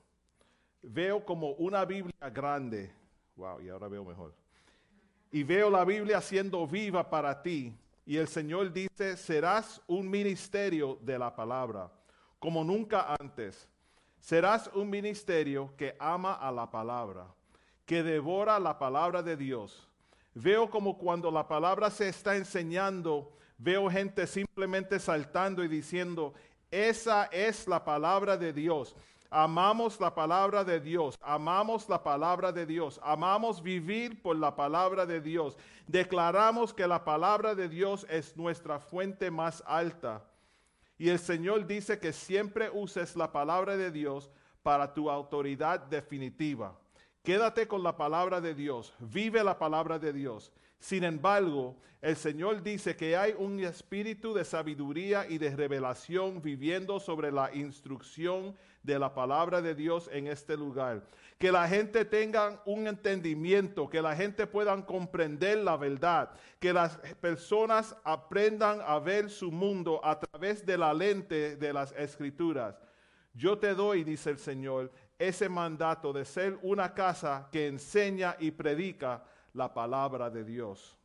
[0.82, 2.92] Veo como una Biblia grande.
[3.36, 4.34] Wow, y ahora veo mejor.
[5.32, 7.78] Y veo la Biblia siendo viva para ti.
[8.06, 11.92] Y el Señor dice, serás un ministerio de la palabra,
[12.42, 13.70] como nunca antes.
[14.20, 17.28] Serás un ministerio que ama a la palabra,
[17.86, 19.88] que devora la palabra de Dios.
[20.34, 26.34] Veo como cuando la palabra se está enseñando, veo gente simplemente saltando y diciendo,
[26.72, 28.96] esa es la palabra de Dios.
[29.30, 35.06] Amamos la palabra de Dios, amamos la palabra de Dios, amamos vivir por la palabra
[35.06, 35.58] de Dios.
[35.86, 40.24] Declaramos que la palabra de Dios es nuestra fuente más alta.
[41.02, 44.30] Y el Señor dice que siempre uses la palabra de Dios
[44.62, 46.80] para tu autoridad definitiva.
[47.24, 50.54] Quédate con la palabra de Dios, vive la palabra de Dios.
[50.78, 57.00] Sin embargo, el Señor dice que hay un espíritu de sabiduría y de revelación viviendo
[57.00, 61.04] sobre la instrucción de la palabra de Dios en este lugar.
[61.38, 66.98] Que la gente tenga un entendimiento, que la gente pueda comprender la verdad, que las
[67.20, 72.76] personas aprendan a ver su mundo a través de la lente de las escrituras.
[73.34, 78.52] Yo te doy, dice el Señor, ese mandato de ser una casa que enseña y
[78.52, 79.24] predica
[79.54, 80.98] la palabra de Dios.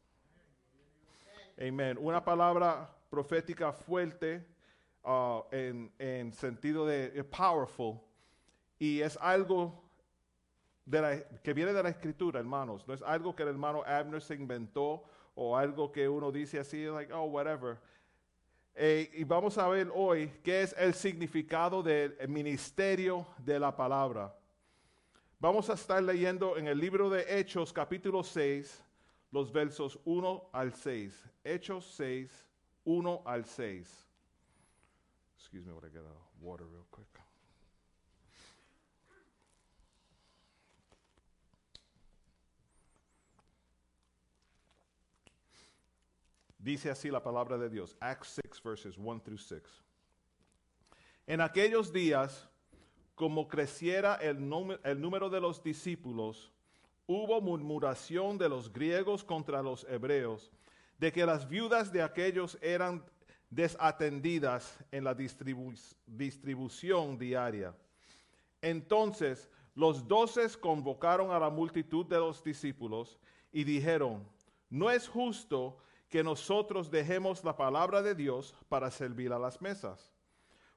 [1.59, 1.97] Amén.
[2.01, 4.45] Una palabra profética fuerte
[5.07, 8.01] uh, en, en, sentido de powerful
[8.79, 9.83] y es algo
[10.85, 12.87] de la, que viene de la escritura, hermanos.
[12.87, 15.05] No es algo que el hermano Abner se inventó
[15.35, 17.79] o algo que uno dice así, like, oh, whatever.
[18.75, 24.35] Eh, y vamos a ver hoy qué es el significado del ministerio de la palabra.
[25.39, 28.83] Vamos a estar leyendo en el libro de Hechos capítulo 6,
[29.31, 31.25] los versos 1 al 6.
[31.45, 32.47] Hechos 6,
[32.85, 34.06] 1 al 6.
[35.65, 37.21] Me, real quick.
[46.59, 49.63] Dice así la palabra de Dios, Acts 6, verses 1 through 6.
[51.29, 52.49] En aquellos días,
[53.15, 54.37] como creciera el,
[54.83, 56.51] el número de los discípulos,
[57.07, 60.51] hubo murmuración de los griegos contra los hebreos,
[60.99, 63.05] de que las viudas de aquellos eran
[63.51, 67.74] desatendidas en la distribución diaria.
[68.61, 73.18] Entonces los doces convocaron a la multitud de los discípulos
[73.53, 74.26] y dijeron,
[74.70, 75.78] no es justo
[76.09, 80.12] que nosotros dejemos la palabra de Dios para servir a las mesas.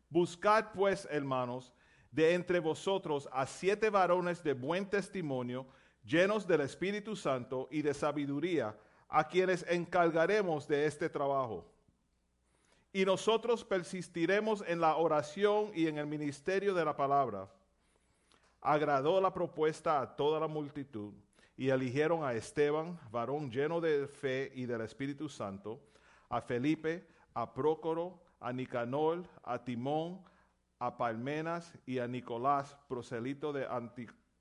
[0.09, 1.73] Buscad pues, hermanos,
[2.11, 5.67] de entre vosotros a siete varones de buen testimonio,
[6.03, 8.75] llenos del Espíritu Santo y de sabiduría,
[9.07, 11.65] a quienes encargaremos de este trabajo.
[12.91, 17.47] Y nosotros persistiremos en la oración y en el ministerio de la palabra.
[18.61, 21.13] Agradó la propuesta a toda la multitud
[21.55, 25.79] y eligieron a Esteban, varón lleno de fe y del Espíritu Santo,
[26.29, 30.23] a Felipe, a Prócoro, a Nicanor, a Timón,
[30.79, 33.67] a Palmenas y a Nicolás, proselito de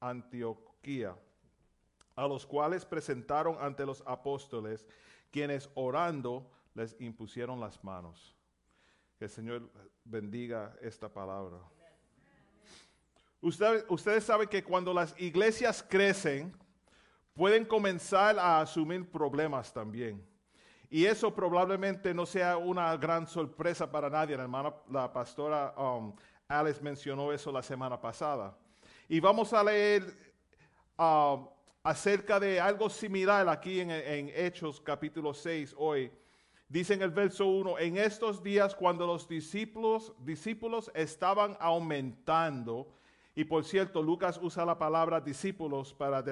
[0.00, 1.16] Antioquía,
[2.14, 4.86] a los cuales presentaron ante los apóstoles,
[5.32, 8.37] quienes orando les impusieron las manos.
[9.18, 9.68] Que el Señor
[10.04, 11.58] bendiga esta palabra.
[13.40, 16.56] ustedes saben que cuando las iglesias crecen,
[17.34, 20.24] pueden comenzar a asumir problemas también.
[20.88, 24.36] Y eso probablemente no sea una gran sorpresa para nadie.
[24.36, 26.14] La hermana, la pastora um,
[26.46, 28.56] Alice mencionó eso la semana pasada.
[29.08, 30.04] Y vamos a leer
[30.96, 31.48] um,
[31.82, 36.12] acerca de algo similar aquí en, en Hechos capítulo 6 hoy.
[36.68, 42.92] Dice en el verso 1, en estos días cuando los discípulos, discípulos estaban aumentando,
[43.34, 46.22] y por cierto, Lucas usa la palabra discípulos para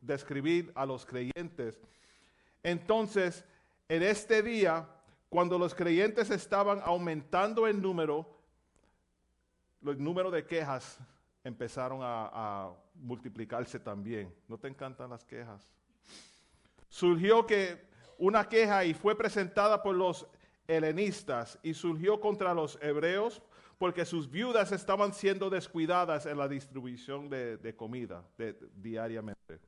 [0.00, 1.78] describir a los creyentes.
[2.62, 3.44] Entonces,
[3.88, 4.88] en este día,
[5.28, 8.26] cuando los creyentes estaban aumentando en número,
[9.84, 10.98] el número de quejas
[11.44, 14.32] empezaron a, a multiplicarse también.
[14.48, 15.70] ¿No te encantan las quejas?
[16.88, 17.91] Surgió que
[18.22, 20.28] una queja y fue presentada por los
[20.68, 23.42] helenistas y surgió contra los hebreos
[23.78, 28.24] porque sus viudas estaban siendo descuidadas en la distribución de, comida
[28.76, 29.58] diariamente.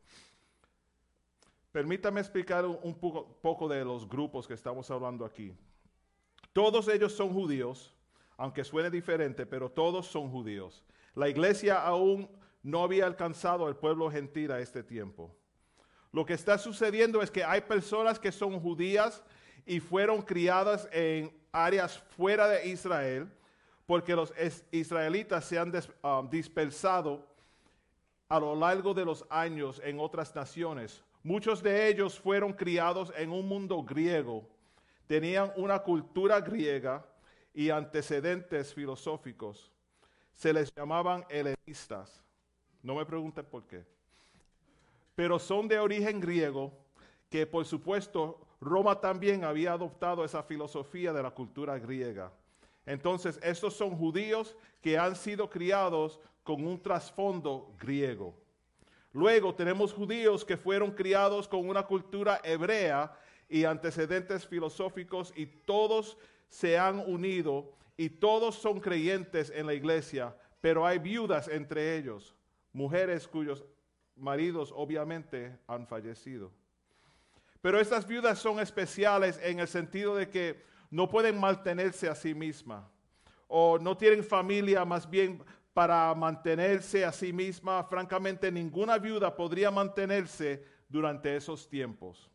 [1.72, 5.52] Permítame explicar un, poco, de los grupos que estamos hablando aquí.
[6.52, 7.92] Todos ellos son judíos,
[8.36, 10.84] aunque suene diferente, pero todos son judíos.
[11.16, 12.30] La iglesia aún
[12.62, 15.34] no había alcanzado al pueblo gentil a este tiempo.
[16.14, 19.20] Lo que está sucediendo es que hay personas que son judías
[19.66, 23.28] y fueron criadas en áreas fuera de Israel
[23.84, 24.32] porque los
[24.70, 25.72] israelitas se han
[26.04, 27.26] um, dispersado
[28.28, 31.02] a lo largo de los años en otras naciones.
[31.24, 34.48] Muchos de ellos fueron criados en un mundo griego,
[35.08, 37.04] tenían una cultura griega
[37.52, 39.72] y antecedentes filosóficos.
[40.32, 42.22] Se les llamaban helenistas.
[42.84, 43.93] No me pregunten por qué.
[45.14, 46.72] Pero son de origen griego,
[47.30, 52.32] que por supuesto Roma también había adoptado esa filosofía de la cultura griega.
[52.86, 58.34] Entonces, estos son judíos que han sido criados con un trasfondo griego.
[59.12, 63.16] Luego tenemos judíos que fueron criados con una cultura hebrea
[63.48, 70.36] y antecedentes filosóficos y todos se han unido y todos son creyentes en la iglesia,
[70.60, 72.34] pero hay viudas entre ellos,
[72.72, 73.64] mujeres cuyos
[74.16, 76.52] maridos obviamente han fallecido.
[77.60, 82.34] Pero estas viudas son especiales en el sentido de que no pueden mantenerse a sí
[82.34, 82.84] mismas
[83.48, 85.42] o no tienen familia más bien
[85.72, 87.84] para mantenerse a sí misma.
[87.84, 92.30] Francamente, ninguna viuda podría mantenerse durante esos tiempos.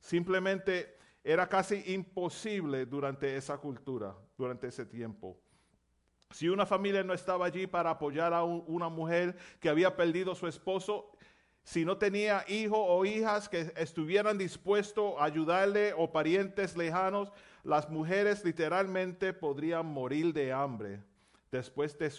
[0.00, 5.38] Simplemente era casi imposible durante esa cultura, durante ese tiempo.
[6.30, 10.46] Si una familia no estaba allí para apoyar a una mujer que había perdido su
[10.46, 11.10] esposo,
[11.62, 17.32] si no tenía hijo o hijas que estuvieran dispuestos a ayudarle o parientes lejanos,
[17.64, 21.02] las mujeres literalmente podrían morir de hambre
[21.50, 22.12] después de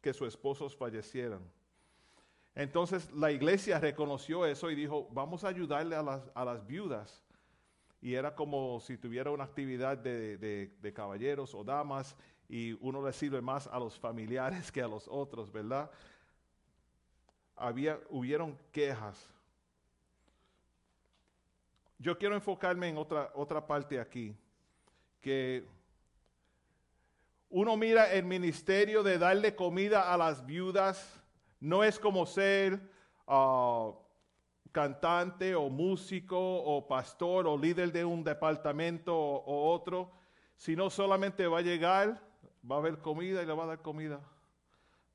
[0.00, 1.40] que sus esposos fallecieran.
[2.54, 7.24] Entonces la iglesia reconoció eso y dijo, vamos a ayudarle a las, viudas.
[8.02, 12.14] Y era como si tuviera una actividad de caballeros o damas
[12.48, 15.90] y uno le sirve más a los familiares que a los otros, ¿verdad?
[17.56, 19.28] había, hubieron quejas.
[21.98, 24.36] Yo quiero enfocarme en otra, otra parte aquí,
[25.20, 25.66] que
[27.48, 31.20] uno mira el ministerio de darle comida a las viudas,
[31.60, 32.80] no es como ser
[33.26, 33.92] ah,
[34.72, 40.10] cantante o músico o pastor o líder de un departamento o, o otro,
[40.56, 42.20] sino solamente va a llegar,
[42.70, 44.20] va a haber comida y le va a dar comida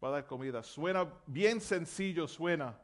[0.02, 0.64] va a dar comida.
[0.64, 2.76] Suena bien sencillo, suena.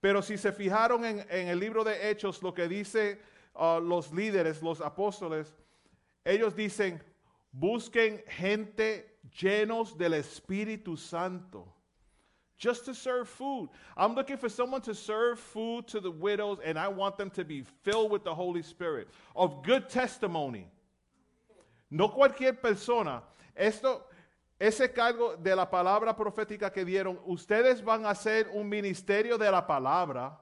[0.00, 3.20] Pero si se fijaron en, el libro de Hechos, lo que dice
[3.54, 5.54] uh, los líderes, los apóstoles,
[6.24, 7.00] ellos dicen,
[7.52, 11.72] busquen gente llenos del Espíritu Santo.
[12.56, 13.68] Just to serve food.
[13.96, 17.44] I'm looking for someone to serve food to the widows, and I want them to
[17.44, 20.68] be filled with the Holy Spirit, of good testimony.
[21.90, 23.22] No cualquier persona.
[23.54, 24.06] Esto,
[24.58, 29.50] ese cargo de la palabra profética que dieron, ustedes van a hacer un ministerio de
[29.50, 30.38] la palabra.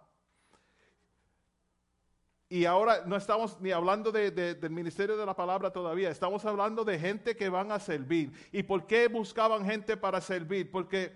[2.49, 6.99] Y ahora no estamos ni hablando del ministerio de la palabra todavía, estamos hablando de
[6.99, 8.33] gente que van a servir.
[8.51, 10.71] ¿Y por qué buscaban gente para servir?
[10.71, 11.13] Porque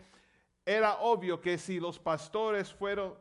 [0.64, 3.14] era obvio que si los pastores fueron,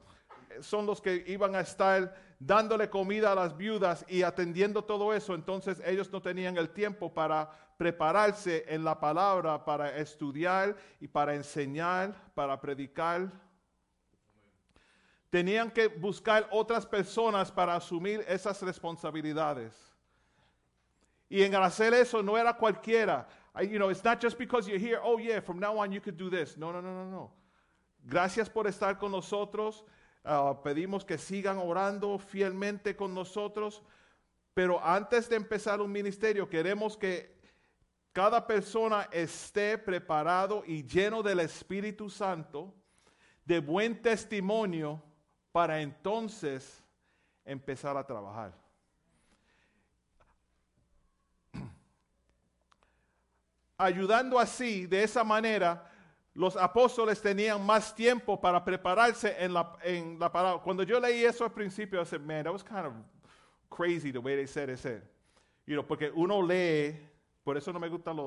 [0.62, 2.16] son los que iban a estar
[2.46, 7.14] dándole comida a las viudas y atendiendo todo eso, entonces ellos no tenían el tiempo
[7.14, 13.32] para prepararse en la palabra, para estudiar y para enseñar, para predicar.
[15.30, 19.74] Tenían que buscar otras personas para asumir esas responsabilidades.
[21.30, 23.28] Y en hacer eso no era cualquiera.
[23.62, 26.18] You know, it's not just because you're here, oh yeah, from now on you could
[26.18, 26.58] do this.
[26.58, 27.32] No, no, no, no, no.
[28.06, 29.84] Gracias por estar con nosotros.
[30.24, 33.84] Ah, pedimos que sigan orando fielmente con nosotros.
[34.54, 37.34] Pero antes de empezar un ministerio, queremos que
[38.14, 42.74] cada persona esté preparado y lleno del Espíritu Santo,
[43.44, 45.02] de buen testimonio,
[45.52, 46.82] para entonces
[47.44, 48.54] empezar a trabajar.
[53.78, 55.92] Ayudando así, de esa manera,
[56.36, 60.64] los apóstoles tenían más tiempo para prepararse en la, en la palabra.
[60.64, 62.94] Cuando yo leí eso al principio, I said, man, that was kind of
[63.70, 65.04] crazy the way they said it.
[65.66, 66.96] You know, porque uno lee,
[67.44, 68.18] por eso no me gustan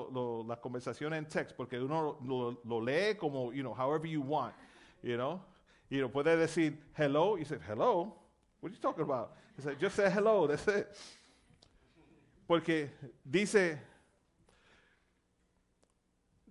[0.46, 2.18] las conversaciones en text, porque uno
[2.64, 4.54] lo, lee como, you know, however you want,
[5.02, 5.40] you know.
[5.90, 8.16] Y uno puede decir hello, y dice, hello,
[8.60, 9.32] what are you talking about?
[9.56, 10.88] He said, just say hello, that's it.
[12.46, 12.90] Porque
[13.28, 13.78] dice,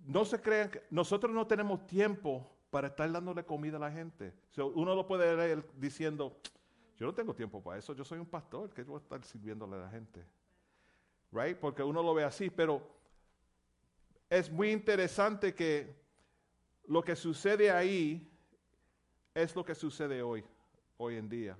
[0.06, 4.32] no se crean que nosotros no tenemos tiempo para estar dándole comida a la gente.
[4.74, 6.40] uno lo puede leer diciendo,
[6.96, 9.76] yo no tengo tiempo para eso, yo soy un pastor, que voy a estar sirviéndole
[9.76, 10.24] a la gente?
[11.32, 11.58] Right?
[11.58, 12.86] Porque uno lo ve así, pero
[14.30, 15.94] es muy interesante que
[16.86, 18.30] lo que sucede ahí
[19.34, 20.44] es lo que sucede hoy,
[20.96, 21.58] hoy en día.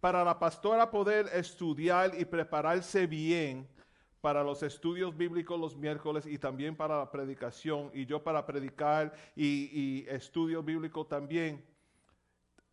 [0.00, 3.68] Para la pastora poder estudiar y prepararse bien,
[4.24, 9.12] para los estudios bíblicos los miércoles y también para la predicación y yo para predicar
[9.36, 11.62] y, y estudio bíblico también.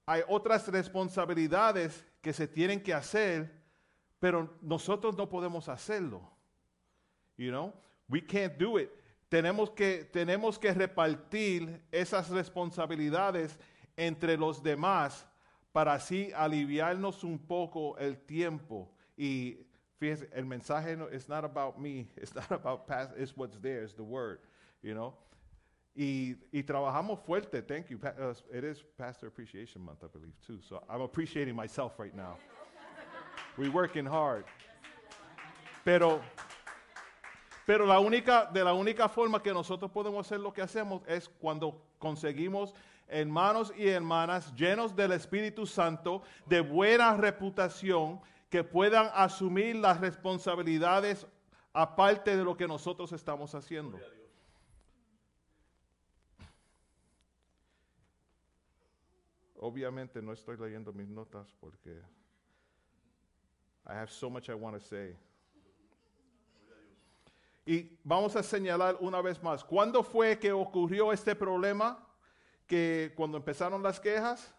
[0.05, 3.51] Hay otras responsabilidades que se tienen que hacer,
[4.17, 6.21] pero nosotros no podemos hacerlo.
[7.35, 7.73] You know,
[8.07, 8.89] we can't do it.
[9.27, 13.59] Tenemos que, tenemos que repartir esas responsabilidades
[13.97, 15.27] entre los demás
[15.73, 19.67] para así aliviarnos un poco el tiempo y
[20.01, 23.83] Fíjense, el mensaje no, it's not about me, it's not about past, it's what's there,
[23.83, 24.39] it's the word,
[24.81, 25.13] you know.
[25.95, 27.99] Y, y trabajamos fuerte, thank you.
[28.03, 30.59] Uh, it is Pastor Appreciation Month, I believe, too.
[30.67, 32.37] So I'm appreciating myself right now.
[33.57, 34.45] We're working hard.
[35.85, 36.21] Pero,
[37.67, 41.27] pero la única, de la única forma que nosotros podemos hacer lo que hacemos es
[41.27, 42.73] cuando conseguimos
[43.07, 48.21] hermanos y hermanas llenos del Espíritu Santo, de buena reputación,
[48.51, 51.25] que puedan asumir las responsabilidades
[51.71, 53.97] aparte de lo que nosotros estamos haciendo.
[59.55, 62.01] Obviamente no estoy leyendo mis notas porque
[63.85, 65.17] I have so much I want to say.
[67.65, 72.05] Y vamos a señalar una vez más, ¿cuándo fue que ocurrió este problema?
[72.67, 74.53] Que cuando empezaron las quejas,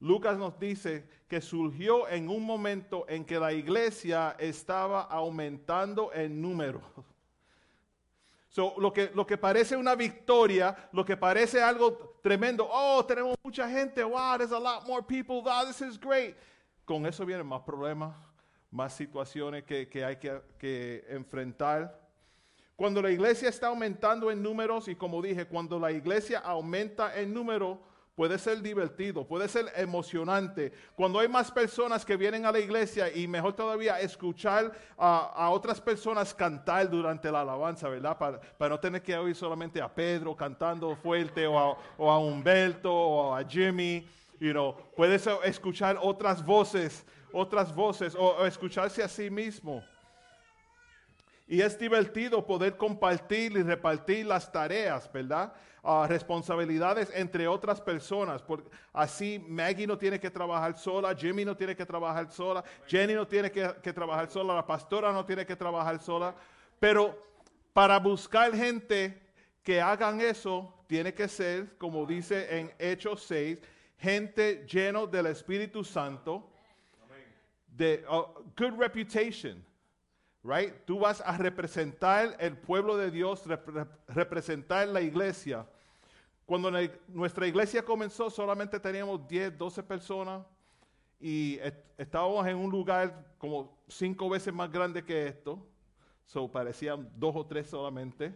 [0.00, 6.40] Lucas nos dice que surgió en un momento en que la iglesia estaba aumentando en
[6.40, 6.80] número.
[8.52, 13.36] So, lo, que, lo que parece una victoria, lo que parece algo tremendo, oh, tenemos
[13.44, 16.34] mucha gente, wow, there's a lot more people, wow, this is great.
[16.84, 18.12] Con eso vienen más problemas,
[18.68, 21.96] más situaciones que, hay que, que enfrentar.
[22.74, 27.32] Cuando la iglesia está aumentando en números y como dije, cuando la iglesia aumenta en
[27.32, 27.80] número,
[28.20, 30.74] puede ser divertido, puede ser emocionante.
[30.94, 35.80] Cuando hay más personas que vienen a la iglesia y mejor todavía escuchar a, otras
[35.80, 38.18] personas cantar durante la alabanza, ¿verdad?
[38.18, 42.92] Para, no tener que oír solamente a Pedro cantando fuerte o a, o a Humberto
[42.92, 44.06] o a Jimmy.
[44.38, 49.82] You know, puedes escuchar otras voces, otras voces o escucharse a sí mismo.
[51.50, 55.52] Y es divertido poder compartir y repartir las tareas, ¿verdad?
[55.82, 58.40] Uh, responsabilidades entre otras personas.
[58.92, 63.26] Así Maggie no tiene que trabajar sola, Jimmy no tiene que trabajar sola, Jenny no
[63.26, 66.36] tiene que, que trabajar sola, la pastora no tiene que trabajar sola.
[66.78, 67.20] Pero
[67.72, 69.20] para buscar gente
[69.64, 73.58] que hagan eso, tiene que ser, como dice en Hechos 6,
[73.98, 76.48] gente lleno del Espíritu Santo,
[77.66, 79.64] de uh, good reputation
[80.42, 80.74] right?
[80.84, 83.68] Tú vas a representar el pueblo de Dios, rep
[84.08, 85.66] representar la iglesia.
[86.46, 86.70] Cuando
[87.08, 90.44] nuestra iglesia comenzó, solamente teníamos 10, 12 personas
[91.20, 95.62] y est estábamos en un lugar como cinco veces más grande que esto.
[96.24, 98.32] So parecían dos o tres solamente.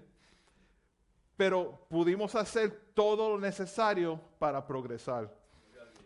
[1.35, 5.35] Pero pudimos hacer todo lo necesario para progresar.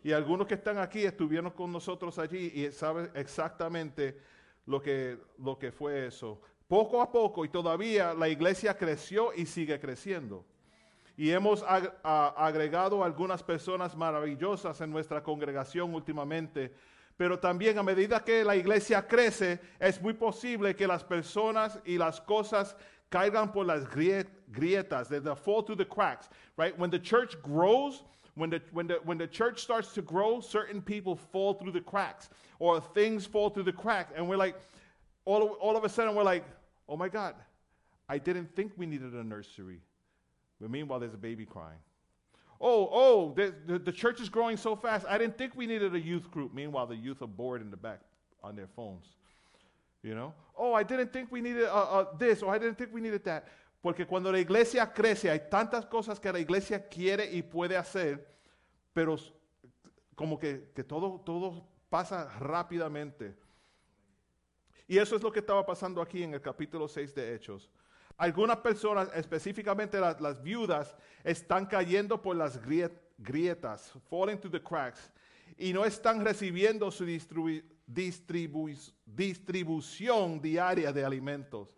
[0.04, 4.16] Y algunos que están aquí estuvieron con nosotros allí y saben exactamente
[4.68, 6.40] lo que, lo que fue eso.
[6.68, 10.44] Poco a poco y todavía la iglesia creció y sigue creciendo.
[11.16, 16.72] Y hemos agregado algunas personas maravillosas en nuestra congregación últimamente.
[17.16, 21.98] Pero también a medida que la iglesia crece, es muy posible que las personas y
[21.98, 22.76] las cosas
[23.08, 26.78] caigan por las grietas, they fall through the cracks, right?
[26.78, 28.04] When the church grows,
[28.38, 31.80] when the, when, the, when the church starts to grow, certain people fall through the
[31.80, 34.10] cracks or things fall through the crack.
[34.16, 34.56] And we're like,
[35.24, 36.44] all of, all of a sudden, we're like,
[36.88, 37.34] oh my God,
[38.08, 39.80] I didn't think we needed a nursery.
[40.60, 41.78] But meanwhile, there's a baby crying.
[42.60, 45.06] Oh, oh, the, the, the church is growing so fast.
[45.08, 46.54] I didn't think we needed a youth group.
[46.54, 48.00] Meanwhile, the youth are bored in the back
[48.42, 49.04] on their phones.
[50.02, 50.32] You know?
[50.56, 53.24] Oh, I didn't think we needed uh, uh, this, or I didn't think we needed
[53.24, 53.48] that.
[53.80, 58.36] Porque cuando la iglesia crece, hay tantas cosas que la iglesia quiere y puede hacer,
[58.92, 59.16] pero
[60.14, 63.36] como que, todo, todo pasa rápidamente.
[64.88, 67.70] Y eso es lo que estaba pasando aquí en el capítulo 6 de Hechos.
[68.16, 72.58] Algunas personas, específicamente las, viudas, están cayendo por las
[73.16, 75.12] grietas, falling through the cracks,
[75.56, 78.68] y no están recibiendo su distribu distribu
[79.06, 81.77] distribución diaria de alimentos.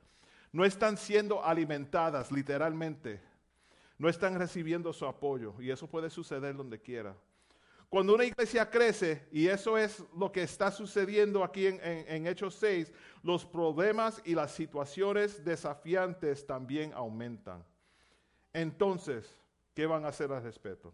[0.52, 3.20] No están siendo alimentadas literalmente.
[3.98, 5.54] No están recibiendo su apoyo.
[5.60, 7.14] Y eso puede suceder donde quiera.
[7.90, 12.92] Cuando una iglesia crece, y eso es lo que está sucediendo aquí en, Hechos 6,
[13.24, 17.64] los problemas y las situaciones desafiantes también aumentan.
[18.52, 19.36] Entonces,
[19.74, 20.92] ¿qué van a hacer al respecto?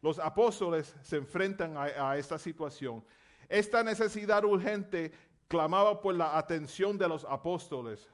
[0.00, 3.04] Los apóstoles se enfrentan a, a esta situación.
[3.48, 5.10] Esta necesidad urgente
[5.48, 8.08] clamaba por la atención de los apóstoles,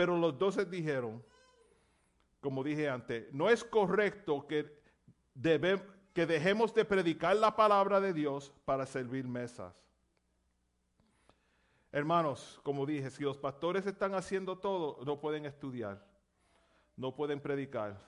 [0.00, 1.22] pero los doce dijeron,
[2.40, 4.80] como dije antes, no es correcto que,
[6.14, 9.74] que dejemos de predicar la palabra de Dios para servir mesas.
[11.92, 16.02] Hermanos, como dije, si los pastores están haciendo todo, no pueden estudiar,
[16.96, 18.00] no pueden predicar.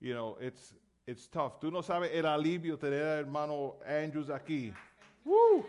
[0.00, 0.74] You know, it's,
[1.04, 1.60] it's tough.
[1.60, 4.72] Tú no sabes el alivio tener al hermano Andrews aquí.
[5.26, 5.66] Woo!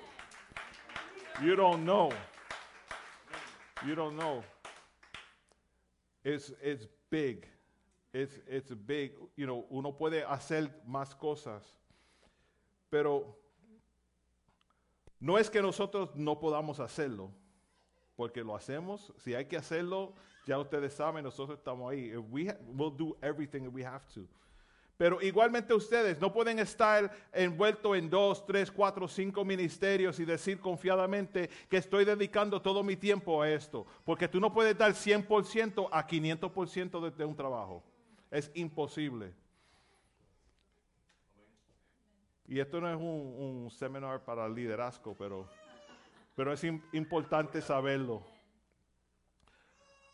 [1.44, 2.12] You don't know.
[3.86, 4.42] You don't know.
[6.28, 7.48] It's, it's big.
[8.14, 9.14] It's, it's big.
[9.38, 11.64] You know, uno puede hacer más cosas.
[12.92, 13.34] Pero
[15.22, 17.32] no es que nosotros no podamos hacerlo,
[18.18, 19.14] porque lo hacemos.
[19.20, 22.14] Si hay que hacerlo, ya ustedes saben, nosotros estamos ahí.
[22.18, 24.28] We we'll do everything we have to.
[24.98, 30.60] Pero igualmente ustedes no pueden estar envueltos en dos, tres, cuatro, cinco ministerios y decir
[30.60, 33.86] confiadamente que estoy dedicando todo mi tiempo a esto.
[34.04, 37.84] Porque tú no puedes dar 100% a 500% de, de un trabajo.
[38.32, 39.34] Es imposible.
[42.48, 43.04] Y esto no es un,
[43.66, 45.48] un seminar para liderazgo, pero,
[46.36, 48.24] pero es im- importante saberlo.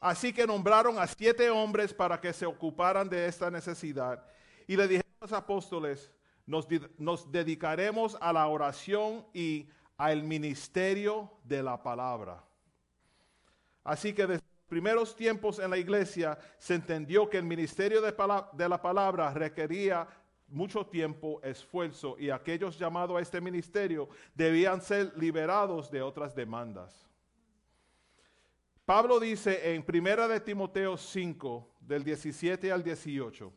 [0.01, 4.21] Así que nombraron a siete hombres para que se ocuparan de esta necesidad.
[4.67, 6.11] Y le dijeron a los apóstoles,
[6.45, 9.67] nos, di- nos dedicaremos a la oración y
[9.97, 12.43] al ministerio de la palabra.
[13.83, 18.13] Así que desde los primeros tiempos en la iglesia se entendió que el ministerio de,
[18.53, 20.07] de la palabra requería
[20.47, 27.07] mucho tiempo, esfuerzo, y aquellos llamados a este ministerio debían ser liberados de otras demandas.
[28.85, 33.51] Pablo dice en 1 de Timoteo 5, del 17 al 18,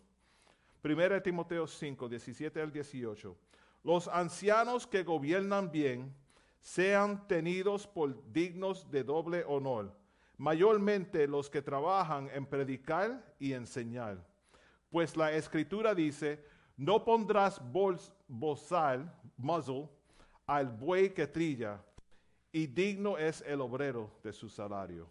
[0.82, 3.36] 1 de Timoteo 5, 17 al 18,
[3.82, 6.14] los ancianos que gobiernan bien
[6.60, 9.96] sean tenidos por dignos de doble honor,
[10.36, 14.24] mayormente los que trabajan en predicar y enseñar.
[14.90, 16.44] Pues la escritura dice,
[16.76, 19.88] no pondrás bols- muzzle,
[20.46, 21.82] al buey que trilla,
[22.52, 25.08] y digno es el obrero de su salario.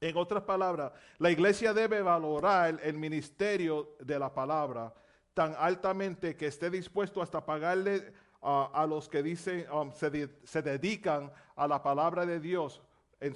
[0.00, 4.94] En otras palabras, la iglesia debe valorar el ministerio de la palabra
[5.34, 11.32] tan altamente que esté dispuesto hasta pagarle a los que dicen, um, se, se dedican
[11.56, 12.80] a la palabra de Dios
[13.20, 13.34] eh,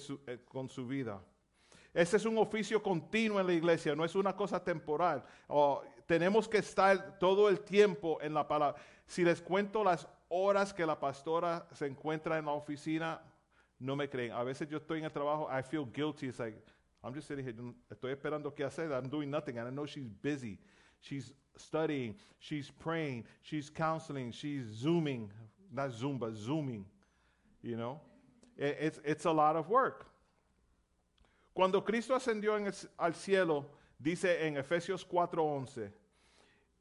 [0.49, 1.21] con su vida.
[1.93, 5.25] Ese es un oficio continuo en la iglesia, no es una cosa temporal.
[6.07, 8.81] Tenemos que estar todo el tiempo en la palabra.
[9.07, 13.21] Si les cuento las horas que la pastora se encuentra en la oficina,
[13.83, 14.31] no me creen.
[14.33, 16.29] A veces yo estoy en el trabajo, I feel guilty.
[16.29, 16.57] It's like,
[17.05, 17.55] I'm just sitting here,
[17.91, 18.93] estoy esperando qué hacer.
[18.93, 20.59] I'm doing nothing, and I know she's busy.
[21.01, 25.31] She's studying, she's praying, she's counseling, she's zooming,
[25.73, 26.87] not Zoom, but zooming.
[27.61, 28.01] You know,
[28.59, 30.07] I- it's, it's a lot of work.
[31.55, 32.55] Cuando Cristo ascendió
[32.99, 33.67] al cielo,
[34.01, 35.91] dice en Efesios 4:11,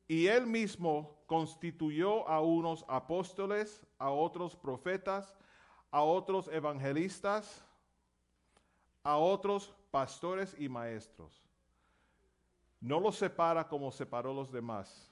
[0.07, 5.33] y él mismo constituyó a unos apóstoles, a otros profetas,
[5.91, 7.63] a otros evangelistas,
[9.03, 11.43] a otros pastores y maestros.
[12.79, 15.11] No los separa como separó los demás.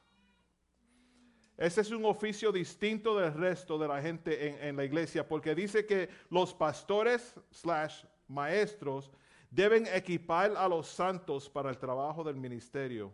[1.58, 5.54] Ese es un oficio distinto del resto de la gente en, en la iglesia, porque
[5.54, 9.12] dice que los pastores slash maestros
[9.52, 13.14] deben equipar a los santos para el trabajo del ministerio.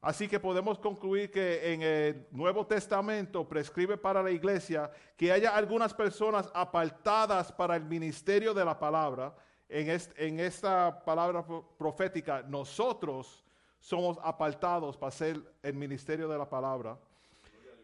[0.00, 5.56] Así que podemos concluir que en el Nuevo Testamento prescribe para la iglesia que haya
[5.56, 9.34] algunas personas apartadas para el ministerio de la palabra.
[9.68, 13.44] En, est- en esta palabra pro- profética, nosotros
[13.80, 16.96] somos apartados para hacer el ministerio de la palabra.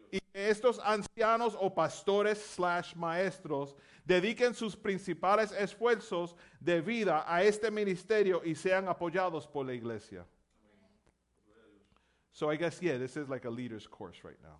[0.09, 3.75] Y estos ancianos o pastores slash maestros
[4.05, 10.25] dediquen sus principales esfuerzos de vida a este ministerio y sean apoyados por la iglesia.
[12.35, 14.59] So I guess, yeah, this is like a leader's course right now.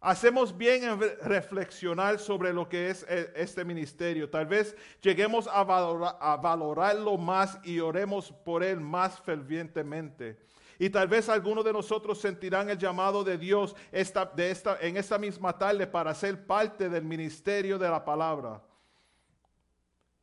[0.00, 4.30] Hacemos bien en re- reflexionar sobre lo que es eh, este ministerio.
[4.30, 10.38] Tal vez lleguemos a, valora- a valorarlo más y oremos por él más fervientemente.
[10.78, 14.96] Y tal vez algunos de nosotros sentirán el llamado de Dios esta- de esta, en
[14.96, 18.62] esta misma tarde para ser parte del ministerio de la palabra.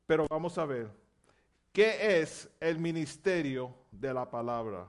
[0.08, 0.90] Pero vamos a ver,
[1.74, 4.88] ¿qué es el ministerio de la palabra?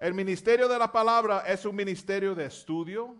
[0.00, 3.14] El ministerio de la palabra es un ministerio de estudio.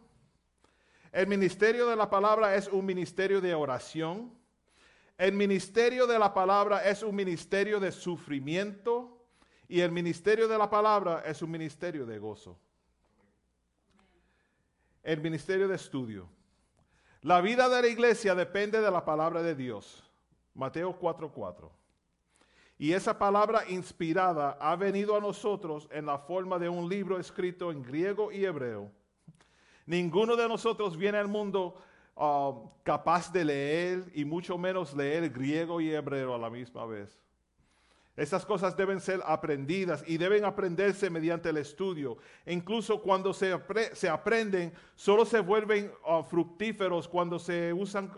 [1.13, 4.33] El ministerio de la palabra es un ministerio de oración.
[5.19, 9.27] El ministerio de la palabra es un ministerio de sufrimiento.
[9.69, 12.59] Y el ministerio de la palabra es un ministerio de gozo.
[15.03, 16.31] El ministerio de estudio.
[17.21, 20.03] La vida de la iglesia depende de la palabra de Dios.
[20.55, 21.80] Mateo 4:4.
[22.81, 27.71] Y esa palabra inspirada ha venido a nosotros en la forma de un libro escrito
[27.71, 28.91] en griego y hebreo.
[29.85, 31.75] Ninguno de nosotros viene al mundo
[32.17, 37.23] ah, capaz de leer y mucho menos leer griego y hebreo a la misma vez.
[38.21, 42.19] Estas cosas deben ser aprendidas y deben aprenderse mediante el estudio.
[42.45, 43.59] E incluso cuando se,
[43.95, 48.11] se aprenden, solo se vuelven ah, fructíferos cuando se usan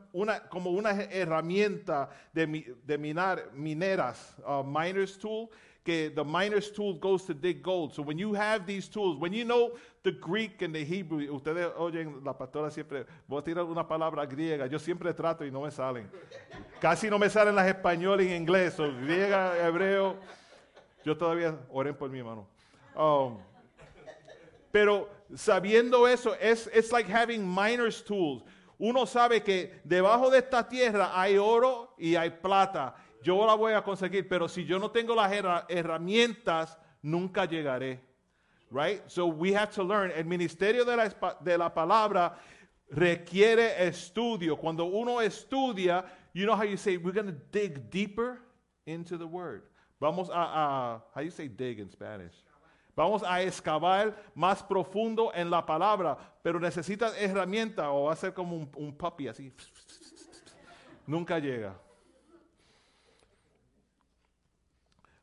[0.50, 2.66] como una herramienta de, mi-
[2.98, 5.48] minar, mineras, uh, miner's tool,
[5.84, 7.92] que the miner's tool goes to dig gold.
[7.92, 9.72] So when you have these tools, when you know
[10.02, 14.26] the Greek and the Hebrew, ustedes oyen la pastora siempre, voy a tirar una palabra
[14.26, 16.08] griega, yo siempre trato y no me salen.
[16.80, 20.16] Casi no me salen las español y inglés, o griega, hebreo.
[21.04, 22.46] Yo todavía, oren por mi hermano.
[22.94, 23.38] Um,
[24.70, 28.42] pero sabiendo eso, es it's like having miner's tools.
[28.78, 32.94] Uno sabe que debajo de esta tierra hay oro y hay plata.
[33.22, 38.00] Yo la voy a conseguir, pero si yo no tengo las herra- herramientas, nunca llegaré.
[38.70, 39.02] Right?
[39.06, 40.10] So we have to learn.
[40.12, 41.08] El ministerio de la,
[41.40, 42.38] de la palabra
[42.90, 44.56] requiere estudio.
[44.56, 48.38] Cuando uno estudia, you know how you say, we're going to dig deeper
[48.86, 49.62] into the word.
[50.00, 52.32] Vamos a, a, how you say dig in Spanish?
[52.96, 58.32] Vamos a excavar más profundo en la palabra, pero necesitas herramienta o va a ser
[58.32, 59.52] como un, un puppy así.
[61.06, 61.74] Nunca llega.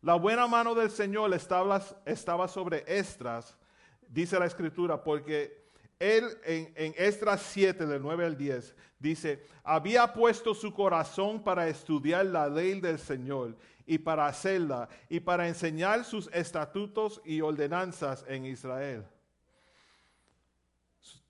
[0.02, 3.58] La buena mano del Señor estaba, estaba sobre Estras,
[4.08, 5.66] dice la escritura, porque
[6.00, 11.68] él en, en Estras 7, del 9 al 10, dice, había puesto su corazón para
[11.68, 18.24] estudiar la ley del Señor y para hacerla y para enseñar sus estatutos y ordenanzas
[18.28, 19.06] en Israel.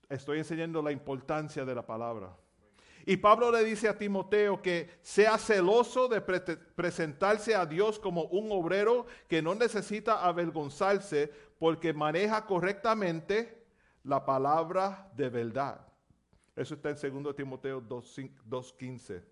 [0.08, 2.36] Estoy enseñando la importancia de la palabra.
[3.06, 8.24] Y Pablo le dice a Timoteo que sea celoso de pre- presentarse a Dios como
[8.24, 13.64] un obrero que no necesita avergonzarse porque maneja correctamente
[14.04, 15.80] la palabra de verdad.
[16.56, 19.22] Eso está en 2 Timoteo 2:5 2.15.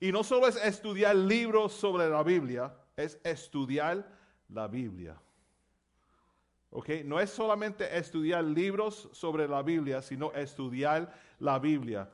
[0.00, 4.08] Y no solo es estudiar libros sobre la Biblia, es estudiar
[4.48, 5.20] la Biblia.
[6.70, 6.90] ¿Ok?
[7.04, 12.10] No es solamente estudiar libros sobre la Biblia, sino estudiar la Biblia.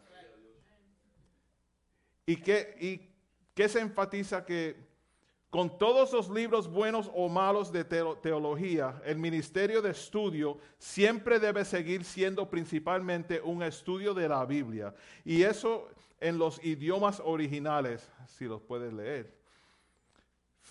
[2.26, 4.76] ¿Y qué, y se enfatiza que
[5.50, 11.38] con todos los libros buenos o malos de teo- teología, el ministerio de estudio siempre
[11.38, 14.94] debe seguir siendo principalmente un estudio de la Biblia.
[15.24, 19.32] Y eso en los idiomas originales, si los puedes leer.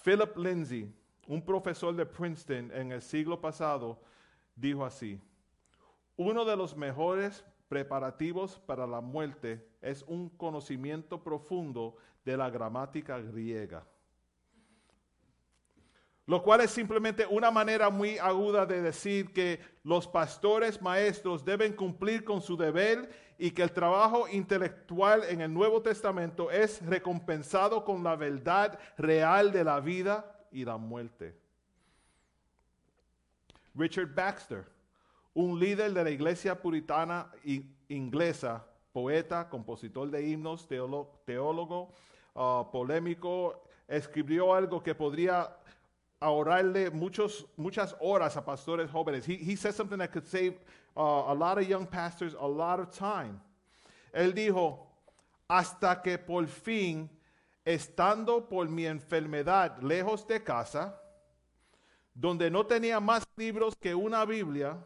[0.04, 0.92] Philip Lindsay,
[1.28, 4.00] un profesor de Princeton en el siglo pasado,
[4.56, 5.20] dijo así,
[6.16, 13.20] uno de los mejores preparativos para la muerte es un conocimiento profundo de la gramática
[13.20, 13.86] griega.
[16.26, 21.74] Lo cual es simplemente una manera muy aguda de decir que los pastores maestros deben
[21.74, 27.84] cumplir con su deber y que el trabajo intelectual en el Nuevo Testamento es recompensado
[27.84, 31.36] con la verdad real de la vida y muerte.
[33.76, 34.66] Richard Baxter,
[35.34, 37.32] un líder de la iglesia puritana
[37.90, 41.92] inglesa, poeta, compositor de himnos, teólogo,
[42.36, 45.50] ah, polémico, escribió algo que podría
[46.20, 49.28] ahorrarle muchos, muchas horas a pastores jóvenes.
[49.28, 50.58] He, said something that could save
[50.96, 53.42] uh, a lot of young pastors a lot of time.
[54.14, 54.88] Él dijo,
[55.50, 57.10] hasta que por fin,
[57.66, 61.00] estando por mi enfermedad lejos de casa,
[62.14, 64.78] donde no tenía más libros que una Biblia,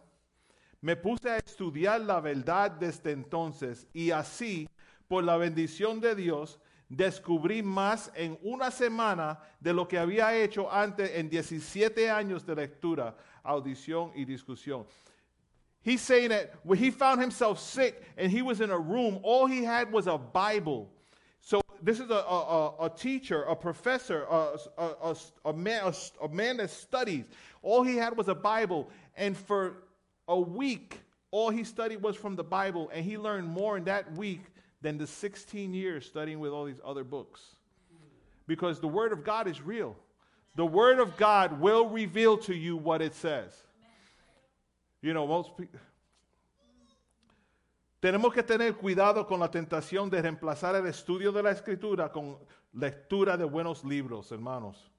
[0.82, 4.70] me puse a estudiar la verdad desde entonces y así,
[5.08, 6.60] por la bendición de Dios,
[6.90, 12.56] descubrí más en una semana de lo que había hecho antes en 17 años de
[12.56, 14.86] lectura, audición y discusión.
[15.82, 19.48] He's saying that when he found himself sick and he was in a room, all
[19.48, 20.90] he had was a Bible.
[21.82, 26.70] This is a, a, a- teacher, a professor, a, a, a, man, a man that
[26.70, 27.26] studies.
[27.62, 28.90] All he had was a Bible.
[29.16, 29.84] And for
[30.28, 31.00] a week,
[31.32, 32.90] all he studied was from the Bible.
[32.94, 34.42] And he learned more in that week
[34.82, 37.42] than the 16 years studying with all these other books.
[38.48, 39.96] Because the Word of God is real.
[40.56, 43.52] The Word of God will reveal to you what it says.
[45.02, 45.80] You know, most people.
[48.00, 52.38] Tenemos que tener cuidado con la tentación de reemplazar el estudio de la escritura con
[52.74, 54.92] lectura de buenos libros, hermanos.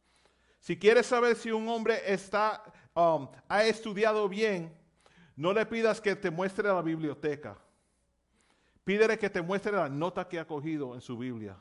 [0.58, 2.60] Si quieres saber si un hombre está,
[2.94, 4.76] um, ha estudiado bien,
[5.36, 7.56] no le pidas que te muestre la biblioteca.
[8.84, 11.56] Pídele que te muestre la nota que ha cogido en su Biblia.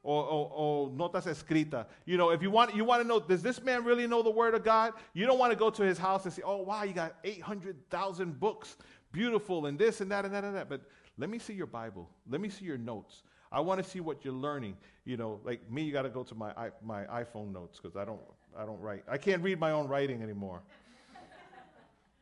[0.00, 1.86] O, o- o notas escritas.
[2.06, 4.30] You know, if you want, you want to know, does this man really know the
[4.30, 4.94] Word of God?
[5.12, 8.38] You don't want to go to his house and say, oh, wow, you got 800,000
[8.40, 8.76] books.
[9.12, 10.68] Beautiful, and this and that and that and that.
[10.68, 10.82] But
[11.16, 12.08] let me see your Bible.
[12.28, 13.22] Let me see your notes.
[13.50, 14.76] I want to see what you're learning.
[15.04, 16.52] You know, like me, you got to go to my,
[16.82, 18.20] my iPhone notes because I don't,
[18.56, 19.04] I don't write.
[19.10, 20.60] I can't read my own writing anymore.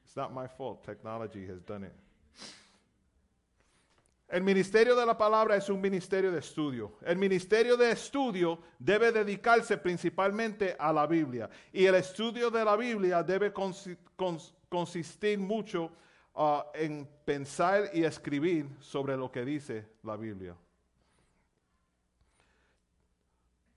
[0.04, 0.84] it's not my fault.
[0.84, 1.92] Technology has done it.
[4.28, 6.92] El ministerio de la palabra es un ministerio de estudio.
[7.04, 11.48] El ministerio de estudio debe dedicarse principalmente a la Biblia.
[11.72, 15.92] Y el estudio de la Biblia debe consi- cons- consistir mucho
[16.36, 20.54] ah, en pensar y escribir sobre lo que dice la Biblia.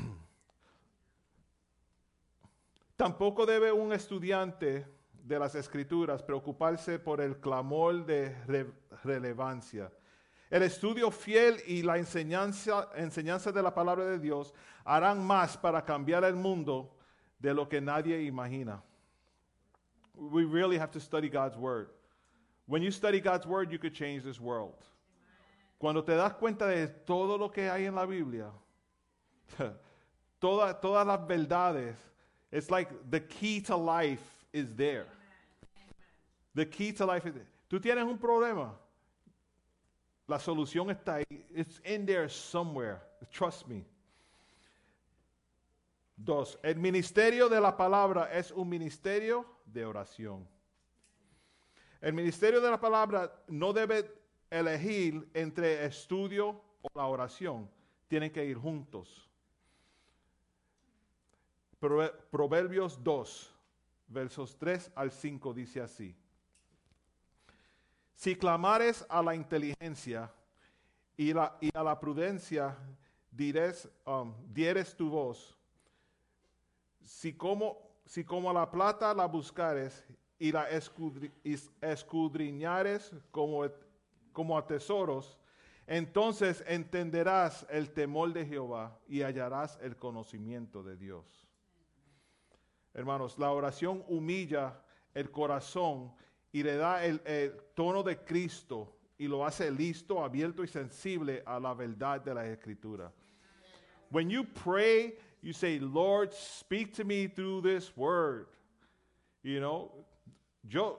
[2.96, 4.86] Tampoco debe un estudiante
[5.22, 8.72] de las escrituras preocuparse por el clamor de re-
[9.02, 9.92] relevancia.
[10.48, 14.54] El estudio fiel y la enseñanza, enseñanza de la palabra de Dios
[14.84, 16.94] harán más para cambiar el mundo
[17.40, 18.82] de lo que nadie imagina.
[20.14, 21.88] We really have to study God's word.
[22.66, 24.74] When you study God's word, you could change this world.
[25.78, 28.50] Cuando te das cuenta de todo lo que hay en la Biblia,
[30.40, 31.94] toda- todas las verdades,
[32.50, 34.22] it's like the key to life
[34.52, 35.06] is there.
[36.54, 37.46] The key to life is there.
[37.70, 38.72] Tú tienes un problema.
[40.28, 41.42] La solución está ahí.
[41.54, 43.00] It's in there somewhere.
[43.30, 43.84] Trust me.
[46.16, 50.46] Dos, el ministerio de la palabra es un ministerio de oración.
[52.00, 54.10] El ministerio de la palabra no debe
[54.50, 57.70] elegir entre estudio o la oración.
[58.08, 59.28] Tienen que ir juntos.
[61.80, 63.54] Prove- Proverbios 2,
[64.08, 66.16] versos 3 al 5 dice así.
[68.14, 70.32] Si clamares a la inteligencia
[71.16, 72.76] y, a la prudencia
[73.30, 75.54] dires, um, dieres tu voz,
[77.04, 80.04] si como, si la plata la buscares
[80.38, 80.68] y la
[81.80, 83.64] escudriñares como,
[84.32, 85.38] como a tesoros,
[85.86, 91.46] entonces entenderás el temor de Jehová y hallarás el conocimiento de Dios.
[92.92, 94.82] Hermanos, la oración humilla
[95.16, 96.12] el corazón
[96.52, 101.42] y le da el, el tono de Cristo y lo hace listo, abierto y sensible
[101.46, 103.10] a la verdad de la Escritura.
[104.10, 108.46] When you pray, you say, Lord, speak to me through this word.
[109.42, 109.90] You know,
[110.68, 110.98] yo,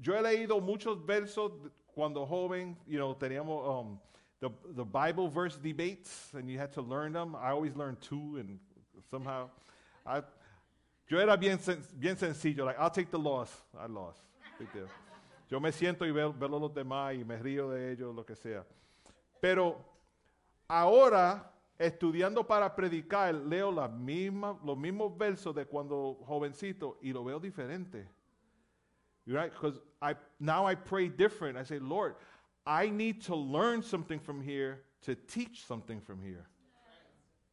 [0.00, 1.52] yo he leído muchos versos
[1.94, 3.98] cuando joven, you know, teníamos um,
[4.40, 7.34] the, the Bible verse debates and you had to learn them.
[7.36, 8.58] I always learned two and
[9.10, 9.48] somehow
[10.06, 10.22] I,
[11.08, 13.50] yo era bien, sen- bien sencillo, like, I'll take the loss.
[13.78, 14.20] I lost.
[15.50, 18.34] Yo me siento y veo, veo los demás y me río de ellos, lo que
[18.34, 18.64] sea.
[19.40, 19.76] Pero
[20.68, 27.24] ahora, estudiando para predicar, leo la misma, los mismos versos de cuando jovencito y lo
[27.24, 28.08] veo diferente.
[29.26, 29.50] Right?
[29.50, 31.56] Because I now I pray different.
[31.56, 32.14] I say, Lord,
[32.66, 36.46] I need to learn something from here to teach something from here.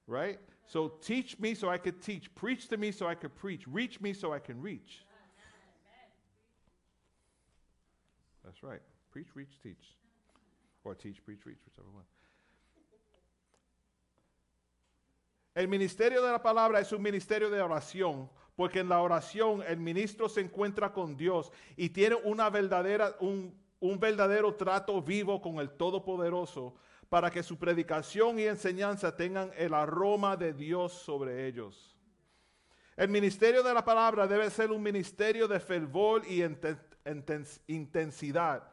[0.08, 0.40] Right?
[0.68, 2.34] So teach me so I could teach.
[2.36, 3.66] Preach to me so I could preach.
[3.68, 5.06] Reach me so I can reach.
[8.44, 8.82] That's right.
[9.12, 9.96] Preach, reach, teach.
[10.84, 12.04] Or teach, preach, reach, whichever one.
[15.54, 19.78] El ministerio de la palabra es un ministerio de oración, porque en la oración el
[19.80, 25.60] ministro se encuentra con Dios y tiene una verdadera, un, un verdadero trato vivo con
[25.60, 26.76] el Todopoderoso
[27.10, 31.98] para que su predicación y enseñanza tengan el aroma de Dios sobre ellos.
[32.96, 38.64] El ministerio de la palabra debe ser un ministerio de fervor y inten- intens- intensidad.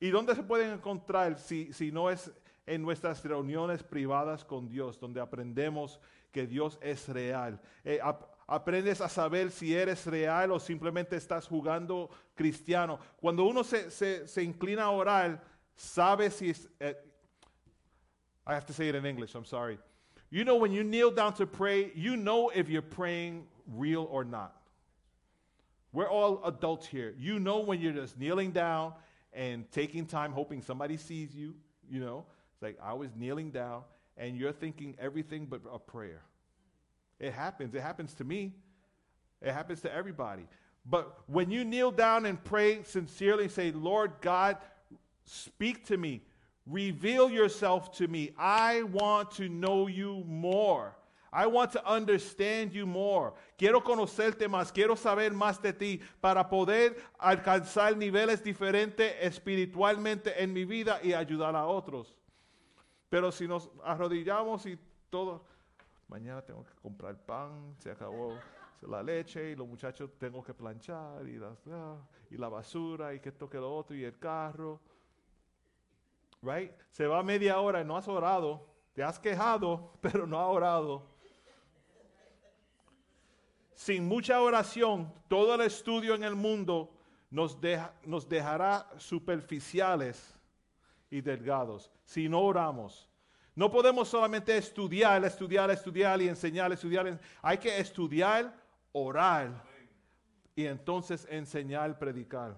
[0.00, 2.32] ¿Y dónde se pueden encontrar si, si no es
[2.66, 6.00] en nuestras reuniones privadas con Dios, donde aprendemos
[6.32, 7.60] que Dios es real?
[7.84, 8.00] Eh,
[8.48, 12.98] aprendes a saber si eres real o simplemente estás jugando cristiano.
[13.20, 15.40] Cuando uno se, se- se inclina a orar,
[15.74, 16.68] sabe si es...
[16.80, 16.94] eh,
[18.46, 19.78] I have to say it in English, I'm sorry.
[20.30, 24.24] You know, when you kneel down to pray, you know if you're praying real or
[24.24, 24.54] not.
[25.92, 27.14] We're all adults here.
[27.18, 28.92] You know when you're just kneeling down
[29.32, 31.54] and taking time, hoping somebody sees you,
[31.88, 32.26] you know.
[32.52, 33.82] It's like I was kneeling down
[34.16, 36.22] and you're thinking everything but a prayer.
[37.18, 37.74] It happens.
[37.74, 38.52] It happens to me.
[39.40, 40.46] It happens to everybody.
[40.84, 44.56] But when you kneel down and pray sincerely and say, Lord God,
[45.24, 46.22] speak to me,
[46.64, 48.32] reveal yourself to me.
[48.38, 50.96] I want to know you more.
[51.32, 53.34] I want to understand you more.
[53.58, 60.52] Quiero conocerte más, quiero saber más de ti para poder alcanzar niveles diferentes espiritualmente en
[60.54, 62.14] mi vida y ayudar a otros.
[63.10, 64.78] Pero si nos arrodillamos y
[65.10, 65.44] todo,
[66.08, 68.38] mañana tengo que comprar pan, se acabó
[68.82, 71.96] la leche y los muchachos tengo que planchar y, las- ah,
[72.30, 74.80] y la basura y que esto que lo otro y el carro.
[76.42, 76.72] Right?
[76.90, 78.66] Se va media hora y no has orado.
[78.92, 81.02] Te has quejado, pero no has orado.
[83.74, 86.90] Sin mucha oración, todo el estudio en el mundo
[87.30, 90.34] nos, deja- nos dejará superficiales
[91.10, 93.08] y delgados si no oramos.
[93.56, 97.18] No podemos solamente estudiar, estudiar, estudiar y enseñar, estudiar.
[97.40, 98.54] Hay que estudiar,
[98.92, 99.64] orar
[100.54, 102.54] y entonces enseñar, predicar.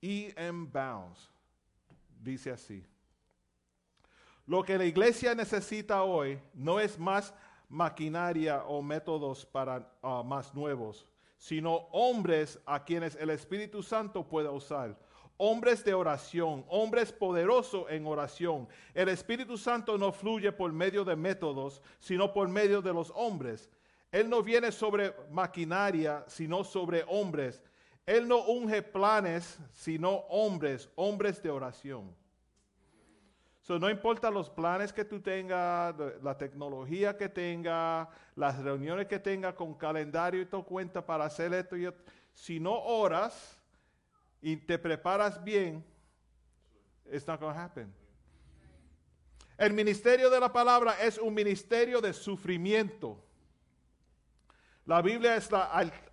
[0.00, 0.68] E.M.
[0.72, 1.28] Bounds
[2.20, 2.84] dice así.
[4.46, 7.34] Lo que la iglesia necesita hoy no es más
[7.68, 11.04] maquinaria o métodos para ah, más nuevos,
[11.36, 14.96] sino hombres a quienes el Espíritu Santo pueda usar.
[15.38, 18.68] Hombres de oración, hombres poderosos en oración.
[18.92, 23.70] El Espíritu Santo no fluye por medio de métodos, sino por medio de los hombres.
[24.10, 27.62] Él no viene sobre maquinaria, sino sobre hombres.
[28.04, 32.14] Él no unge planes, sino hombres, hombres de oración.
[33.60, 39.18] So, no importa los planes que tú tengas, la tecnología que tengas, las reuniones que
[39.18, 42.02] tengas con calendario y todo cuenta para hacer esto y otro.
[42.32, 43.57] Si no oras
[44.42, 45.84] y te preparas bien,
[47.10, 47.92] it's not going to happen.
[49.58, 53.18] El ministerio de la palabra es un ministerio de sufrimiento.
[54.86, 55.64] La Biblia es la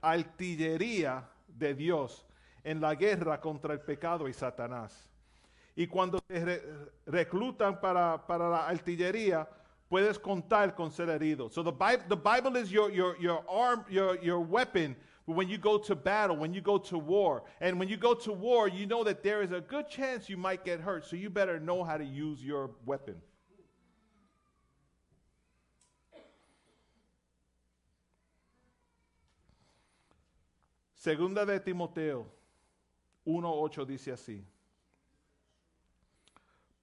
[0.02, 2.26] artillería de Dios
[2.64, 5.10] en la guerra contra el pecado y Satanás.
[5.76, 6.64] Y cuando te re-
[7.06, 9.48] reclutan para, para la artillería,
[9.88, 11.50] puedes contar con ser herido.
[11.50, 15.58] So the Bible, the Bible is your, your, your arm, your, your weapon when you
[15.58, 17.44] go to battle, when you go to war.
[17.60, 20.38] And when you go to war, you know that there is a good chance you
[20.38, 21.06] might get hurt.
[21.06, 23.16] So you better know how to use your weapon.
[30.94, 32.26] Segunda de Timoteo
[33.28, 34.44] 1.8 dice así.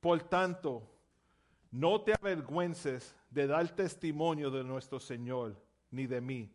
[0.01, 0.82] Por tanto,
[1.73, 5.56] no te avergüences de dar testimonio de nuestro Señor,
[5.90, 6.51] ni de mí,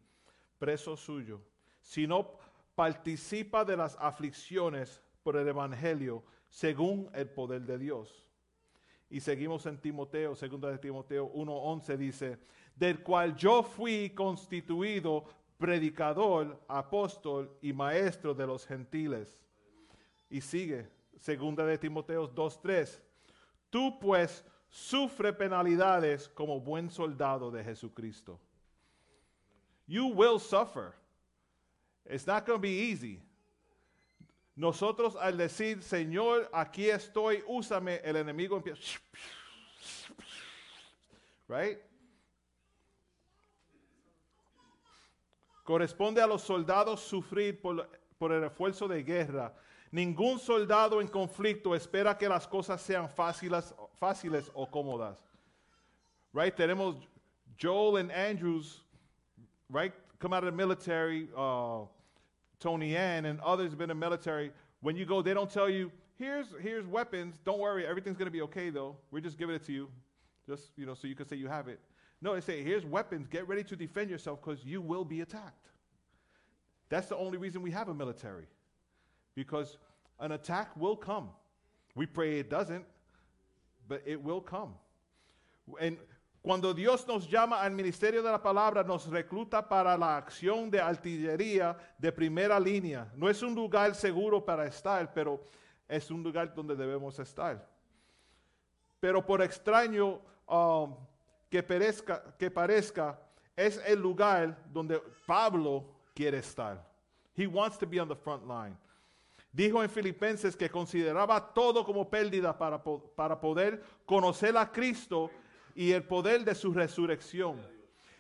[0.59, 1.41] preso suyo,
[1.87, 2.31] sino
[2.75, 8.25] participa de las aflicciones por el Evangelio según el poder de Dios.
[9.09, 12.39] Y seguimos en Timoteo, segunda de Timoteo 1:11 dice,
[12.75, 15.23] del cual yo fui constituido
[15.57, 19.39] predicador, apóstol y maestro de los gentiles.
[20.29, 23.01] Y sigue, segunda de Timoteo 2:3.
[23.69, 28.41] Tú pues sufre penalidades como buen soldado de Jesucristo.
[29.87, 31.06] You will suffer.
[32.09, 33.19] It's not going to be easy.
[34.55, 38.99] Nosotros al decir, Señor, aquí estoy, úsame, el enemigo empieza.
[41.47, 41.77] Right?
[45.63, 49.53] Corresponde a los soldados sufrir por, por el esfuerzo de guerra.
[49.91, 55.17] Ningún soldado en conflicto espera que las cosas sean fáciles, fáciles o cómodas.
[56.33, 56.55] Right?
[56.55, 56.95] Tenemos
[57.61, 58.81] Joel and Andrews,
[59.69, 59.93] right?
[60.19, 61.29] Come out of the military.
[61.35, 61.85] Uh,
[62.59, 64.51] Tony Ann and others have been in the military.
[64.81, 67.39] When you go, they don't tell you, here's here's weapons.
[67.45, 68.95] Don't worry, everything's gonna be okay though.
[69.11, 69.89] We're just giving it to you,
[70.47, 71.79] just you know, so you can say you have it.
[72.21, 73.27] No, they say, here's weapons.
[73.27, 75.67] Get ready to defend yourself because you will be attacked.
[76.89, 78.47] That's the only reason we have a military,
[79.35, 79.77] because
[80.19, 81.29] an attack will come.
[81.95, 82.85] We pray it doesn't,
[83.87, 84.73] but it will come.
[85.79, 85.97] En-
[86.47, 90.79] cuando Dios nos llama al ministerio de la palabra, nos recluta para la acción de
[90.79, 93.11] artillería de primera línea.
[93.17, 95.43] No es un lugar seguro para estar, pero
[95.89, 97.67] es un lugar donde debemos estar.
[98.97, 100.95] Pero por extraño um,
[101.49, 103.19] que, perezca, que parezca,
[103.53, 105.83] es el lugar donde Pablo
[106.15, 106.81] quiere estar.
[107.35, 108.77] He wants to be on the front line.
[109.51, 115.29] Dijo en Filipenses que consideraba todo como pérdida para, para poder conocer a Cristo
[115.77, 117.61] y el poder de su resurrección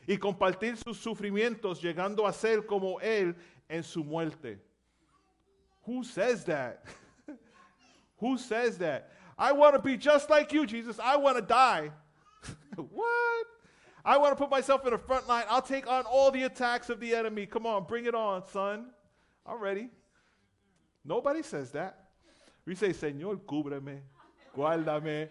[0.05, 3.35] y compartir sus sufrimientos llegando a ser como Él
[3.67, 4.59] en su muerte.
[5.81, 6.85] Who says that?
[8.17, 9.09] Who says that?
[9.39, 10.99] I want to be just like you, Jesus.
[10.99, 11.89] I want to die.
[12.75, 13.47] what?
[14.05, 15.45] I want to put myself in the front line.
[15.49, 17.47] I'll take on all the attacks of the enemy.
[17.47, 18.91] Come on, bring it on, son.
[19.45, 19.89] I'm ready.
[21.03, 22.09] Nobody says that.
[22.65, 24.01] We say, Señor, cúbreme,
[24.55, 25.29] guárdame.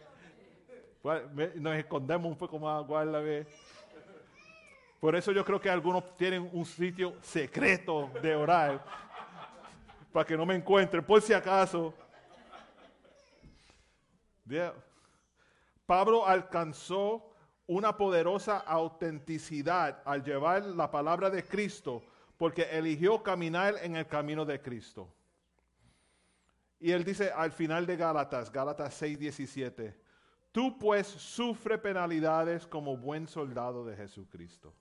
[1.56, 3.46] Nos escondemos un poco más, guárdame.
[4.98, 8.84] Por eso yo creo que algunos tienen un sitio secreto de orar
[10.12, 11.94] para que no me encuentren, por si acaso.
[14.48, 14.74] Yeah.
[15.84, 17.32] Pablo alcanzó
[17.66, 22.02] una poderosa autenticidad al llevar la palabra de Cristo
[22.36, 25.08] porque eligió caminar en el camino de Cristo.
[26.80, 29.94] Y él dice al final de Gálatas, Gálatas 6:17,
[30.52, 34.74] tú pues sufre penalidades como buen soldado de Jesucristo.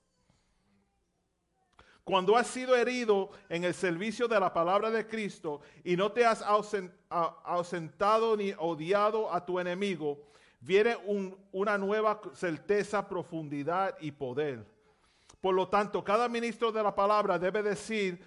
[2.04, 6.24] Cuando has sido herido en el servicio de la palabra de Cristo y no te
[6.24, 6.44] has
[7.44, 10.20] ausentado ni odiado a tu enemigo,
[10.60, 14.64] viene un- una nueva certeza, profundidad y poder.
[15.42, 18.24] Por lo tanto, cada ministro de la palabra debe decir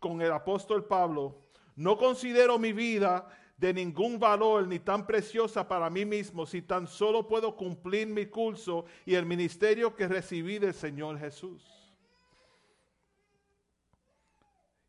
[0.00, 1.36] con el apóstol Pablo,
[1.76, 3.28] no considero mi vida
[3.58, 8.26] de ningún valor ni tan preciosa para mí mismo si tan solo puedo cumplir mi
[8.26, 11.62] curso y el ministerio que recibí del Señor Jesús.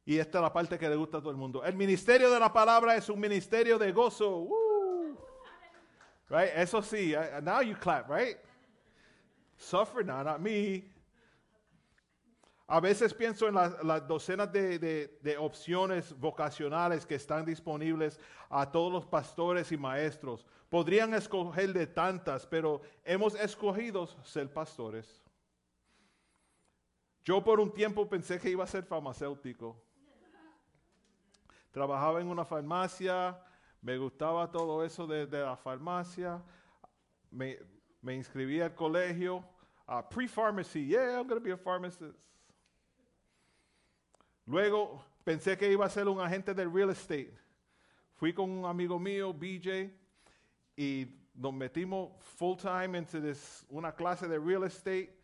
[0.06, 1.64] Y esta es la parte que le gusta a todo el mundo.
[1.64, 4.38] El ministerio de la palabra es un ministerio de gozo.
[4.38, 5.18] Woo.
[6.30, 6.52] Right?
[6.56, 7.16] Eso sí.
[7.16, 8.38] uh, Now you clap, right?
[9.58, 10.84] Suffer now, not me.
[12.72, 18.94] A veces pienso en las, las docenas de, opciones vocacionales que están disponibles a todos
[18.94, 20.46] los pastores y maestros.
[20.70, 25.20] Podrían escoger de tantas, pero hemos escogido ser pastores.
[27.24, 29.76] Yo por un tiempo pensé que iba a ser farmacéutico.
[31.72, 33.36] Trabajaba en una farmacia,
[33.82, 36.40] me gustaba todo eso de, la farmacia.
[37.32, 37.58] Me,
[38.00, 39.44] me inscribí al colegio,
[39.88, 40.86] a pre-pharmacy.
[40.86, 42.30] Yeah, I'm going to be a pharmacist.
[44.50, 47.32] Luego pensé que iba a ser un agente de real estate.
[48.16, 49.92] Fui con un amigo mío, BJ,
[50.76, 51.06] y
[51.36, 55.16] nos metimos full time this, una clase de real estate.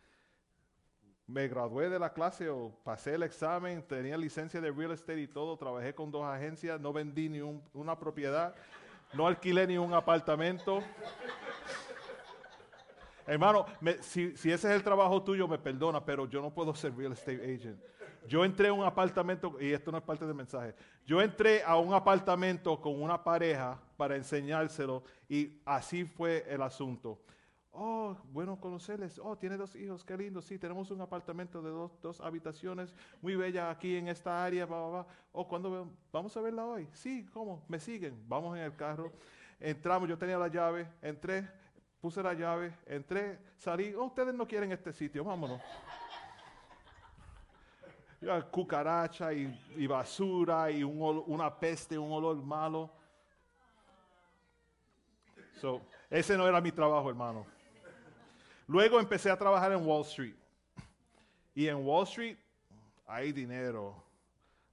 [1.26, 5.26] Me gradué de la clase o pasé el examen, tenía licencia de real estate y
[5.26, 8.54] todo, trabajé con dos agencias, no vendí ni un- una propiedad,
[9.12, 10.78] no alquilé ni un apartamento.
[13.26, 16.72] Hermano, me- si, si ese es el trabajo tuyo, me perdona, pero yo no puedo
[16.76, 17.80] ser real estate agent.
[18.28, 20.74] Yo entré a un apartamento, y esto no es parte del mensaje,
[21.04, 27.20] yo entré a un apartamento con una pareja para enseñárselo y así fue el asunto.
[27.78, 29.18] Oh, bueno conocerles.
[29.18, 30.40] Oh, tiene dos hijos, qué lindo.
[30.40, 34.64] Sí, tenemos un apartamento de dos, dos habitaciones, muy bella aquí en esta área.
[34.64, 35.06] bla, bla, bla.
[35.32, 36.88] Oh, ¿cuándo vamos a verla hoy?
[36.92, 37.64] Sí, ¿cómo?
[37.68, 38.24] Me siguen.
[38.26, 39.12] Vamos en el carro.
[39.60, 41.48] Entramos, yo tenía la llave, entré,
[42.00, 43.94] puse la llave, entré, salí.
[43.94, 45.60] Oh, ustedes no quieren este sitio, vámonos.
[48.50, 52.90] Cucaracha y, basura y un una peste, un olor malo.
[55.60, 55.80] So,
[56.10, 57.46] ese no era mi trabajo, hermano.
[58.66, 60.34] Luego empecé a trabajar en Wall Street.
[61.54, 62.36] Y en Wall Street
[63.06, 63.94] hay dinero.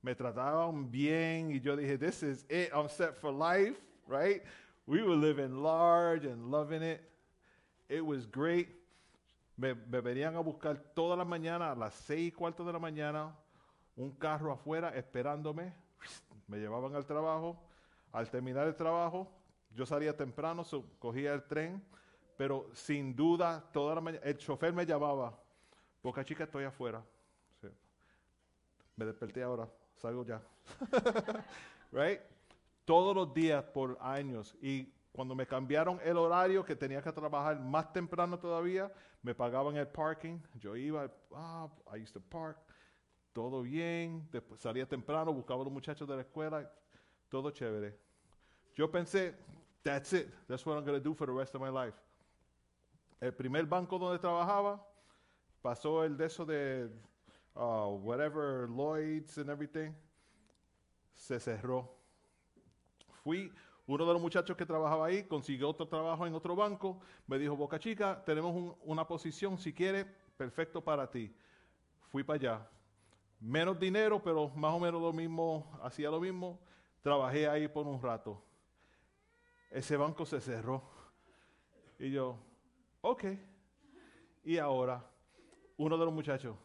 [0.02, 2.72] Me trataban bien y yo dije, this is it.
[2.74, 4.44] I'm set for life, right?
[4.86, 7.02] We were living large and loving it.
[7.88, 8.68] It was great.
[9.56, 13.36] Me, venían a buscar toda la mañana, a las seis y cuarto de la mañana,
[13.96, 15.74] un carro afuera esperándome.
[16.48, 17.58] Me llevaban al trabajo.
[18.12, 19.28] Al terminar el trabajo,
[19.72, 21.84] yo salía temprano, so- cogía el tren,
[22.38, 25.40] pero sin duda, toda la mañana, el chofer me llamaba.
[26.04, 27.04] Boca Chica, estoy afuera.
[28.96, 30.42] Me desperté ahora, salgo ya.
[31.92, 32.20] right?
[32.86, 34.56] Todos los días por años.
[34.62, 38.92] Y cuando me cambiaron el horario, que tenía que trabajar más temprano todavía,
[39.22, 40.40] me pagaban el parking.
[40.56, 42.58] Yo iba, ah, I used to park.
[43.32, 44.28] Todo bien.
[44.32, 46.68] Después salía temprano, buscaba los muchachos de la escuela.
[47.30, 47.96] Todo chévere.
[48.76, 49.36] Yo pensé,
[49.84, 50.28] that's it.
[50.48, 51.96] That's what I'm going to do for the rest of my life.
[53.22, 54.84] El primer banco donde trabajaba,
[55.62, 56.90] pasó el de eso de
[57.56, 59.94] uh, whatever, Lloyds and everything,
[61.14, 61.88] se cerró.
[63.24, 63.52] Fui,
[63.86, 67.56] uno de los muchachos que trabajaba ahí consiguió otro trabajo en otro banco, me dijo,
[67.56, 70.06] Boca Chica, tenemos un- una posición, si quieres,
[70.38, 71.36] perfecto para ti.
[72.10, 72.70] Fui para allá.
[73.40, 76.60] Menos dinero, pero más o menos lo mismo, hacía lo mismo.
[77.02, 78.42] Trabajé ahí por un rato.
[79.70, 80.82] Ese banco se cerró.
[82.00, 82.38] Y yo,
[83.02, 83.26] ok.
[84.46, 85.04] Y ahora,
[85.78, 86.56] uno de los muchachos,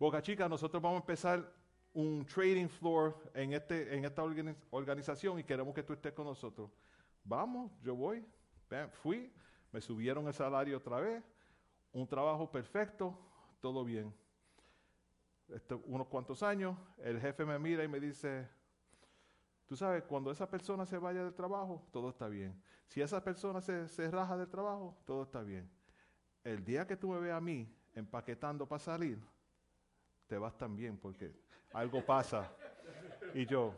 [0.00, 1.52] Boca Chica, nosotros vamos a empezar
[1.92, 6.26] un trading floor en, este, en esta organi- organización y queremos que tú estés con
[6.26, 6.70] nosotros.
[7.24, 8.24] Vamos, yo voy.
[9.02, 9.32] Fui,
[9.72, 11.24] me subieron el salario otra vez,
[11.92, 13.18] un trabajo perfecto,
[13.60, 14.14] todo bien.
[15.86, 18.48] Unos cuantos años, el jefe me mira y me dice,
[19.66, 22.62] tú sabes, cuando esa persona se vaya del trabajo, todo está bien.
[22.86, 25.68] Si esa persona se, se raja del trabajo, todo está bien.
[26.44, 29.18] El día que tú me veas a mí empaquetando para salir,
[30.28, 31.34] te vas también porque
[31.72, 32.50] algo pasa.
[33.34, 33.72] Y yo,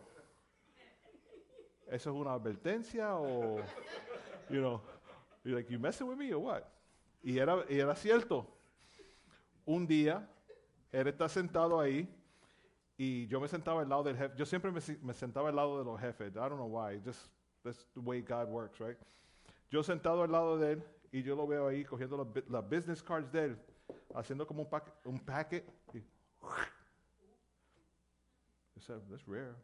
[1.86, 3.58] ¿eso es una advertencia o,
[4.48, 4.80] you know,
[5.44, 6.62] you're like, you messing with me or what?
[7.22, 8.46] Y era, y era cierto.
[9.64, 10.28] Un día,
[10.90, 12.08] él está sentado ahí
[12.96, 14.34] y yo me sentaba al lado del jefe.
[14.36, 16.32] Yo siempre me, me sentaba al lado de los jefes.
[16.32, 17.00] I don't know why.
[17.04, 17.30] Just
[17.62, 18.98] that's the way God works, right?
[19.70, 23.02] Yo sentado al lado de él y yo lo veo ahí cogiendo las las business
[23.02, 23.58] cards de él,
[24.14, 25.64] haciendo como un, pack, un packet.
[25.94, 26.02] Y,
[28.86, 29.54] Said, that's rare.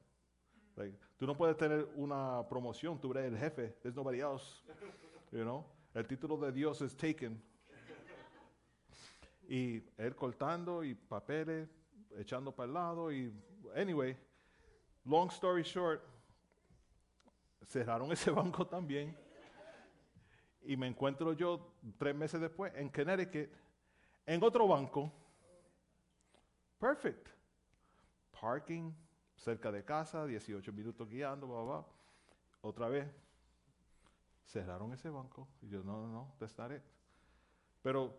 [0.77, 3.75] Like, tú no puedes tener una promoción, tú eres el jefe.
[3.83, 4.63] There's nobody else.
[5.33, 5.65] You know?
[5.93, 7.43] El título de Dios es taken.
[9.49, 11.69] Y él cortando y papeles,
[12.17, 13.33] echando para el lado y
[13.75, 14.17] anyway,
[15.05, 16.01] long story short,
[17.67, 19.17] cerraron ese banco también.
[20.63, 23.51] Y me encuentro yo tres meses después en Connecticut,
[24.27, 25.11] en otro banco.
[26.79, 27.29] Perfect.
[28.41, 28.93] Parking,
[29.39, 31.87] cerca de casa, 18 minutos guiando, bla, bla.
[32.61, 33.07] Otra vez,
[34.45, 35.49] cerraron ese banco.
[35.63, 36.55] Y yo, no, no, no, that's.
[37.83, 38.15] Pero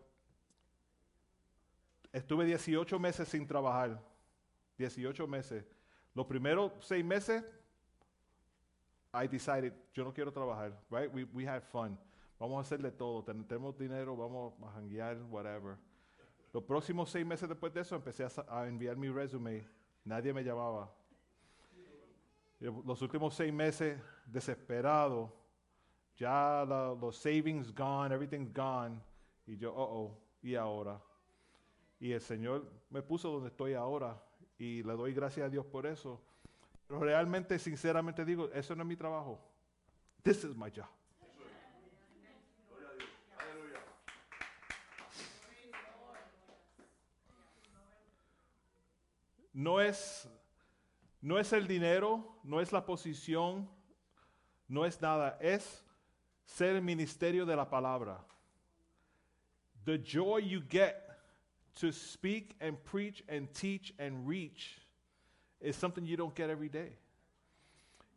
[2.11, 4.01] estuve 18 meses sin trabajar.
[4.77, 5.65] 18 meses.
[6.15, 7.43] Los primeros seis meses,
[9.13, 11.13] I decided, yo no quiero trabajar, right?
[11.13, 11.97] We, we had fun.
[12.39, 13.23] Vamos a hacer de todo.
[13.23, 15.77] Ten- Tenemos dinero, vamos a janguear, whatever.
[16.53, 19.67] Los próximos seis meses después de eso, empecé a, a enviar mi resume.
[20.05, 20.89] Nadie me llamaba.
[22.59, 25.33] Y Los últimos seis meses, desesperado.
[26.17, 26.65] Ya
[26.99, 28.99] los savings gone, everything's gone.
[29.47, 31.01] Y yo, oh, oh, ¿y ahora?
[31.99, 34.21] Y el Señor me puso donde estoy ahora.
[34.57, 36.21] Y le doy gracias a Dios por eso.
[36.87, 39.39] Pero realmente, sinceramente digo, eso no es mi trabajo.
[40.23, 40.87] This is my job.
[49.53, 50.29] No es,
[51.21, 53.69] no es el dinero, no es la posición,
[54.67, 55.83] no es nada, es
[56.45, 58.25] ser el ministerio de la palabra.
[59.85, 61.09] The joy you get
[61.75, 64.77] to speak and preach and teach and reach
[65.59, 66.97] is something you don't get every day.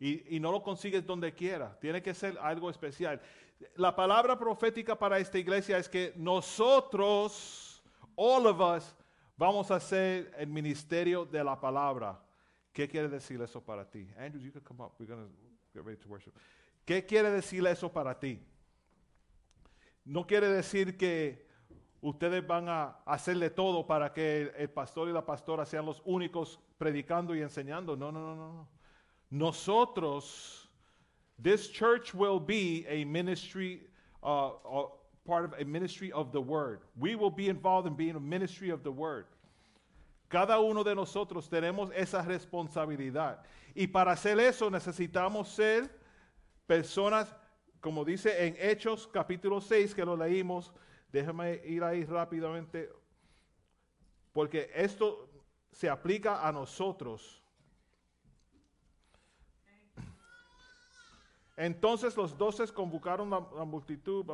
[0.01, 1.79] Y, no lo consigues donde quiera.
[1.81, 3.21] Tiene que ser algo especial.
[3.77, 7.81] La palabra profética para esta iglesia es que nosotros,
[8.17, 8.97] all of us,
[9.37, 12.21] vamos a hacer el ministerio de la palabra.
[12.73, 14.09] ¿Qué quiere decir eso para ti?
[14.19, 14.95] Andrew, you can come up.
[14.99, 15.29] We're going
[15.75, 16.33] get ready to worship.
[16.87, 18.41] ¿Qué quiere decir eso para ti?
[20.05, 21.47] No quiere decir que
[22.01, 26.59] ustedes van a hacerle todo para que el, pastor y la pastora sean los únicos
[26.79, 27.97] predicando y enseñando.
[27.97, 28.35] No, no, no.
[28.35, 28.69] no.
[29.31, 30.69] Nosotros,
[31.41, 33.87] this church will be a ministry,
[34.23, 34.89] uh, uh,
[35.25, 36.81] part of a ministry of the word.
[36.99, 39.27] We will be involved in being a ministry of the word.
[40.33, 43.45] Cada uno de nosotros tenemos esa responsabilidad.
[43.75, 45.95] Y para hacer eso necesitamos ser
[46.67, 47.37] personas,
[47.83, 50.73] como dice en Hechos capítulo 6, que lo leímos.
[51.13, 52.91] Déjame ir ahí rápidamente,
[54.33, 55.29] porque esto
[55.71, 57.43] se aplica a nosotros.
[61.59, 64.25] Entonces los doces convocaron la, la multitud.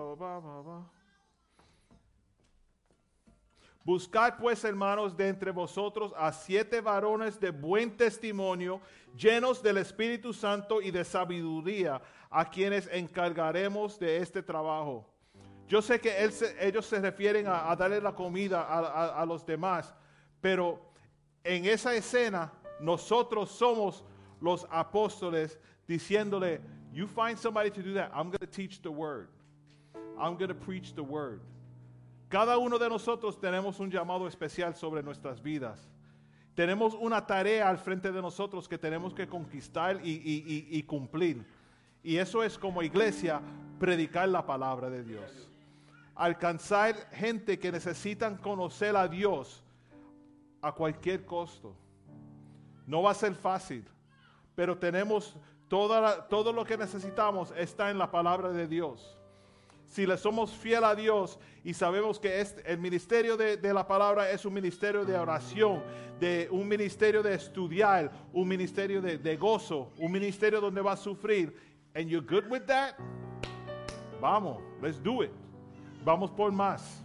[3.89, 8.83] Buscad pues, hermanos, de entre vosotros a siete varones de buen testimonio,
[9.17, 11.99] llenos del Espíritu Santo y de sabiduría,
[12.29, 15.07] a quienes encargaremos de este trabajo.
[15.67, 16.13] Yo sé que
[16.61, 19.95] ellos se refieren a, darle la comida a, a- a los demás,
[20.43, 20.79] pero
[21.43, 24.05] en esa escena nosotros somos
[24.39, 26.61] los apóstoles diciéndole,
[26.93, 29.29] you find somebody to do that, I'm going to teach the word.
[30.21, 31.41] I'm going to preach the word.
[32.29, 35.91] Cada uno de nosotros tenemos un llamado especial sobre nuestras vidas.
[36.55, 41.47] Tenemos una tarea al frente de nosotros que tenemos que conquistar y, cumplir.
[42.03, 43.41] Y eso es como iglesia,
[43.79, 45.49] predicar la palabra de Dios.
[46.15, 49.63] Alcanzar gente que necesitan conocer a Dios
[50.61, 51.75] a cualquier costo.
[52.87, 53.85] No va a ser fácil,
[54.55, 55.37] pero tenemos
[55.69, 59.18] toda la- todo lo que necesitamos está en la palabra de Dios
[59.89, 64.45] si le somos fiel a Dios y sabemos que el ministerio de, la palabra es
[64.45, 65.83] un ministerio de oración,
[66.21, 71.55] de un ministerio de estudiar, un ministerio de, gozo, un ministerio donde va a sufrir,
[71.95, 72.95] and you're good with that,
[74.21, 75.31] vamos, let's do it.
[76.05, 77.03] Vamos por más.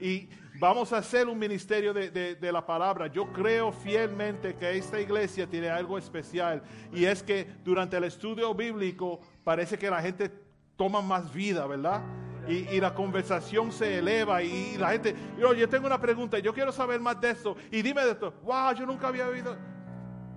[0.00, 0.28] Y
[0.58, 3.06] vamos a hacer un ministerio de la palabra.
[3.08, 6.62] Yo creo fielmente que esta iglesia tiene algo especial.
[6.92, 10.43] Y es que durante el estudio bíblico parece que la gente
[10.76, 12.02] toma más vida, ¿verdad?
[12.46, 16.72] Y, la conversación se eleva y, la gente, yo, yo tengo una pregunta, yo quiero
[16.72, 17.56] saber más de esto.
[17.70, 19.56] Y dime de esto, wow, yo nunca había oído.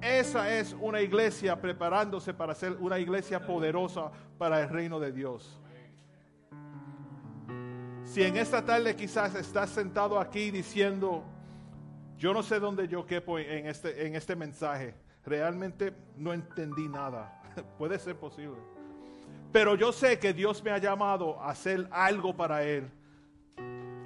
[0.02, 5.60] Esa es una iglesia preparándose para ser una iglesia poderosa para el reino de Dios.
[8.06, 11.26] Si en esta tarde quizás estás sentado aquí diciendo,
[12.18, 14.96] yo no sé dónde yo quepo en este, en este mensaje,
[15.26, 17.42] realmente no entendí nada,
[17.78, 18.77] puede ser posible.
[19.52, 22.90] Pero yo sé que Dios me ha llamado a hacer algo para Él.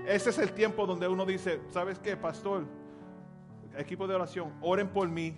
[0.05, 2.65] Ese es el tiempo donde uno dice, ¿sabes qué, pastor?
[3.77, 5.37] Equipo de oración, oren por mí.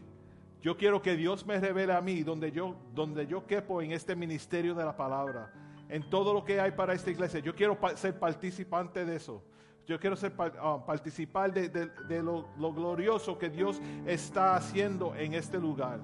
[0.62, 4.16] Yo quiero que Dios me revele a mí donde yo, donde yo quepo en este
[4.16, 5.52] ministerio de la palabra,
[5.90, 7.42] en todo lo que hay para esta iglesia.
[7.42, 9.44] Yo quiero ser participante de eso.
[9.86, 16.00] Yo quiero ser ah, participar de, lo glorioso que Dios está haciendo en este lugar.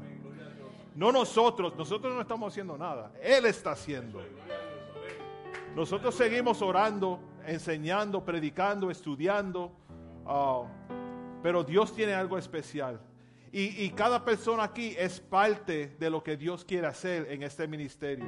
[1.00, 3.14] No nosotros, nosotros no estamos haciendo nada.
[3.22, 4.20] Él está haciendo.
[5.74, 9.72] Nosotros seguimos orando, enseñando, predicando, estudiando,
[10.26, 10.64] ah,
[11.42, 13.00] pero Dios tiene algo especial.
[13.54, 17.66] Y, y cada persona aquí es parte de lo que Dios quiere hacer en este
[17.66, 18.26] ministerio.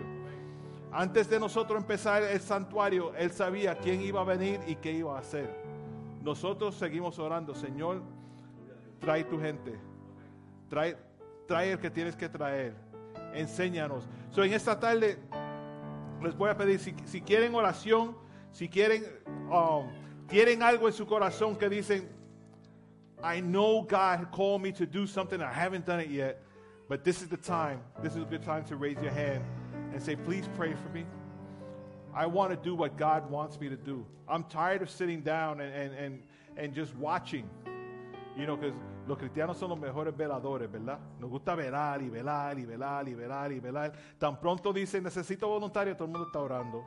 [0.93, 5.17] Antes de nosotros empezar el santuario, Él sabía quién iba a venir y qué iba
[5.17, 5.53] a hacer.
[6.21, 8.01] Nosotros seguimos orando, Señor,
[9.01, 9.77] trae tu gente,
[10.69, 11.10] trae,
[11.51, 12.73] trae el que tienes que traer,
[13.33, 14.07] enséñanos.
[14.31, 15.17] So, en esta tarde
[16.23, 18.15] les voy a pedir, si, si quieren oración,
[18.51, 19.03] si quieren,
[19.51, 19.89] um,
[20.29, 22.07] tienen algo en su corazón que dicen,
[23.21, 26.41] I know God called me to do something, I haven't done it yet,
[26.87, 29.43] but this is the time, this is a good time to raise your hand
[29.91, 31.05] and say, please pray for me.
[32.13, 34.05] I want to do what God wants me to do.
[34.25, 36.23] I'm tired of sitting down and, and, and,
[36.55, 37.49] and just watching.
[38.37, 38.73] You know, because
[39.07, 40.99] los cristianos son los mejores veladores, ¿verdad?
[41.19, 43.93] Nos gusta velar y velar y velar y velar y velar.
[44.17, 46.83] Tan pronto dicen, necesito voluntario, todo el mundo está orando.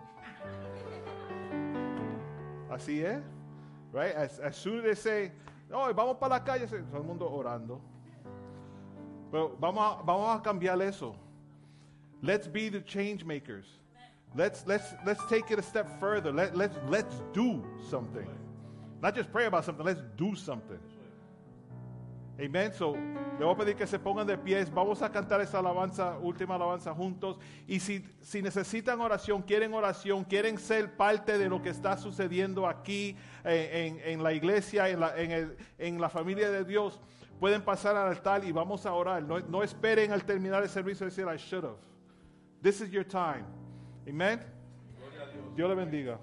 [2.70, 3.20] Así es.
[3.92, 4.14] Right?
[4.16, 5.32] As, as soon as they say,
[5.72, 7.80] oh, vamos para la calle, todo el mundo orando.
[9.30, 11.16] Pero vamos a, vamos a cambiar eso.
[12.22, 13.66] Let's be the change makers.
[14.34, 16.32] Let's, let's, let's take it a step further.
[16.32, 18.28] Let, let's, let's do something.
[19.02, 20.78] Not just pray about something, let's do something.
[22.38, 22.72] Amen.
[22.72, 22.94] So,
[23.38, 24.72] le voy a pedir que se pongan de pies.
[24.72, 27.38] Vamos a cantar esa alabanza, última alabanza juntos.
[27.66, 32.66] Y si, si necesitan oración, quieren oración, quieren ser parte de lo que está sucediendo
[32.66, 37.00] aquí eh, en, en, la iglesia, en la, en, la familia de Dios,
[37.38, 39.22] pueden pasar al altar y vamos a orar.
[39.22, 41.78] No, no esperen al terminar el servicio decir, I should have.
[42.62, 43.44] This is your time.
[44.08, 44.40] Amen.
[45.54, 46.18] Dios le bendiga.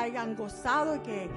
[0.00, 1.30] Hayan gozado y que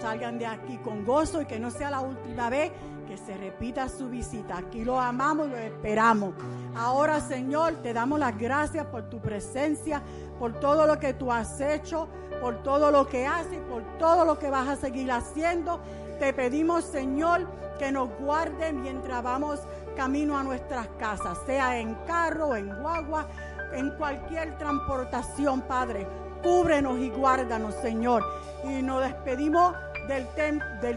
[0.00, 2.72] salgan de aquí con gozo y que no sea la última vez
[3.06, 4.58] que se repita su visita.
[4.58, 6.34] Aquí lo amamos y lo esperamos.
[6.74, 10.02] Ahora, Señor, te damos las gracias por tu presencia,
[10.38, 12.08] por todo lo que tú has hecho,
[12.40, 15.80] por todo lo que haces, por todo lo que vas a seguir haciendo.
[16.18, 17.48] Te pedimos, Señor,
[17.78, 19.60] que nos guarde mientras vamos
[19.96, 23.28] camino a nuestras casas, sea en carro, en guagua,
[23.72, 26.06] en cualquier transportación, Padre.
[26.42, 28.24] Cúbrenos y guárdanos, Señor.
[28.64, 29.74] Y nos despedimos
[30.08, 30.26] del,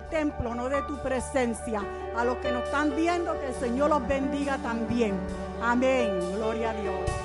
[0.10, 1.82] templo, no de tu presencia.
[2.16, 5.16] A los que nos están viendo, que el Señor los bendiga también.
[5.62, 6.20] Amén.
[6.36, 7.25] Gloria a Dios.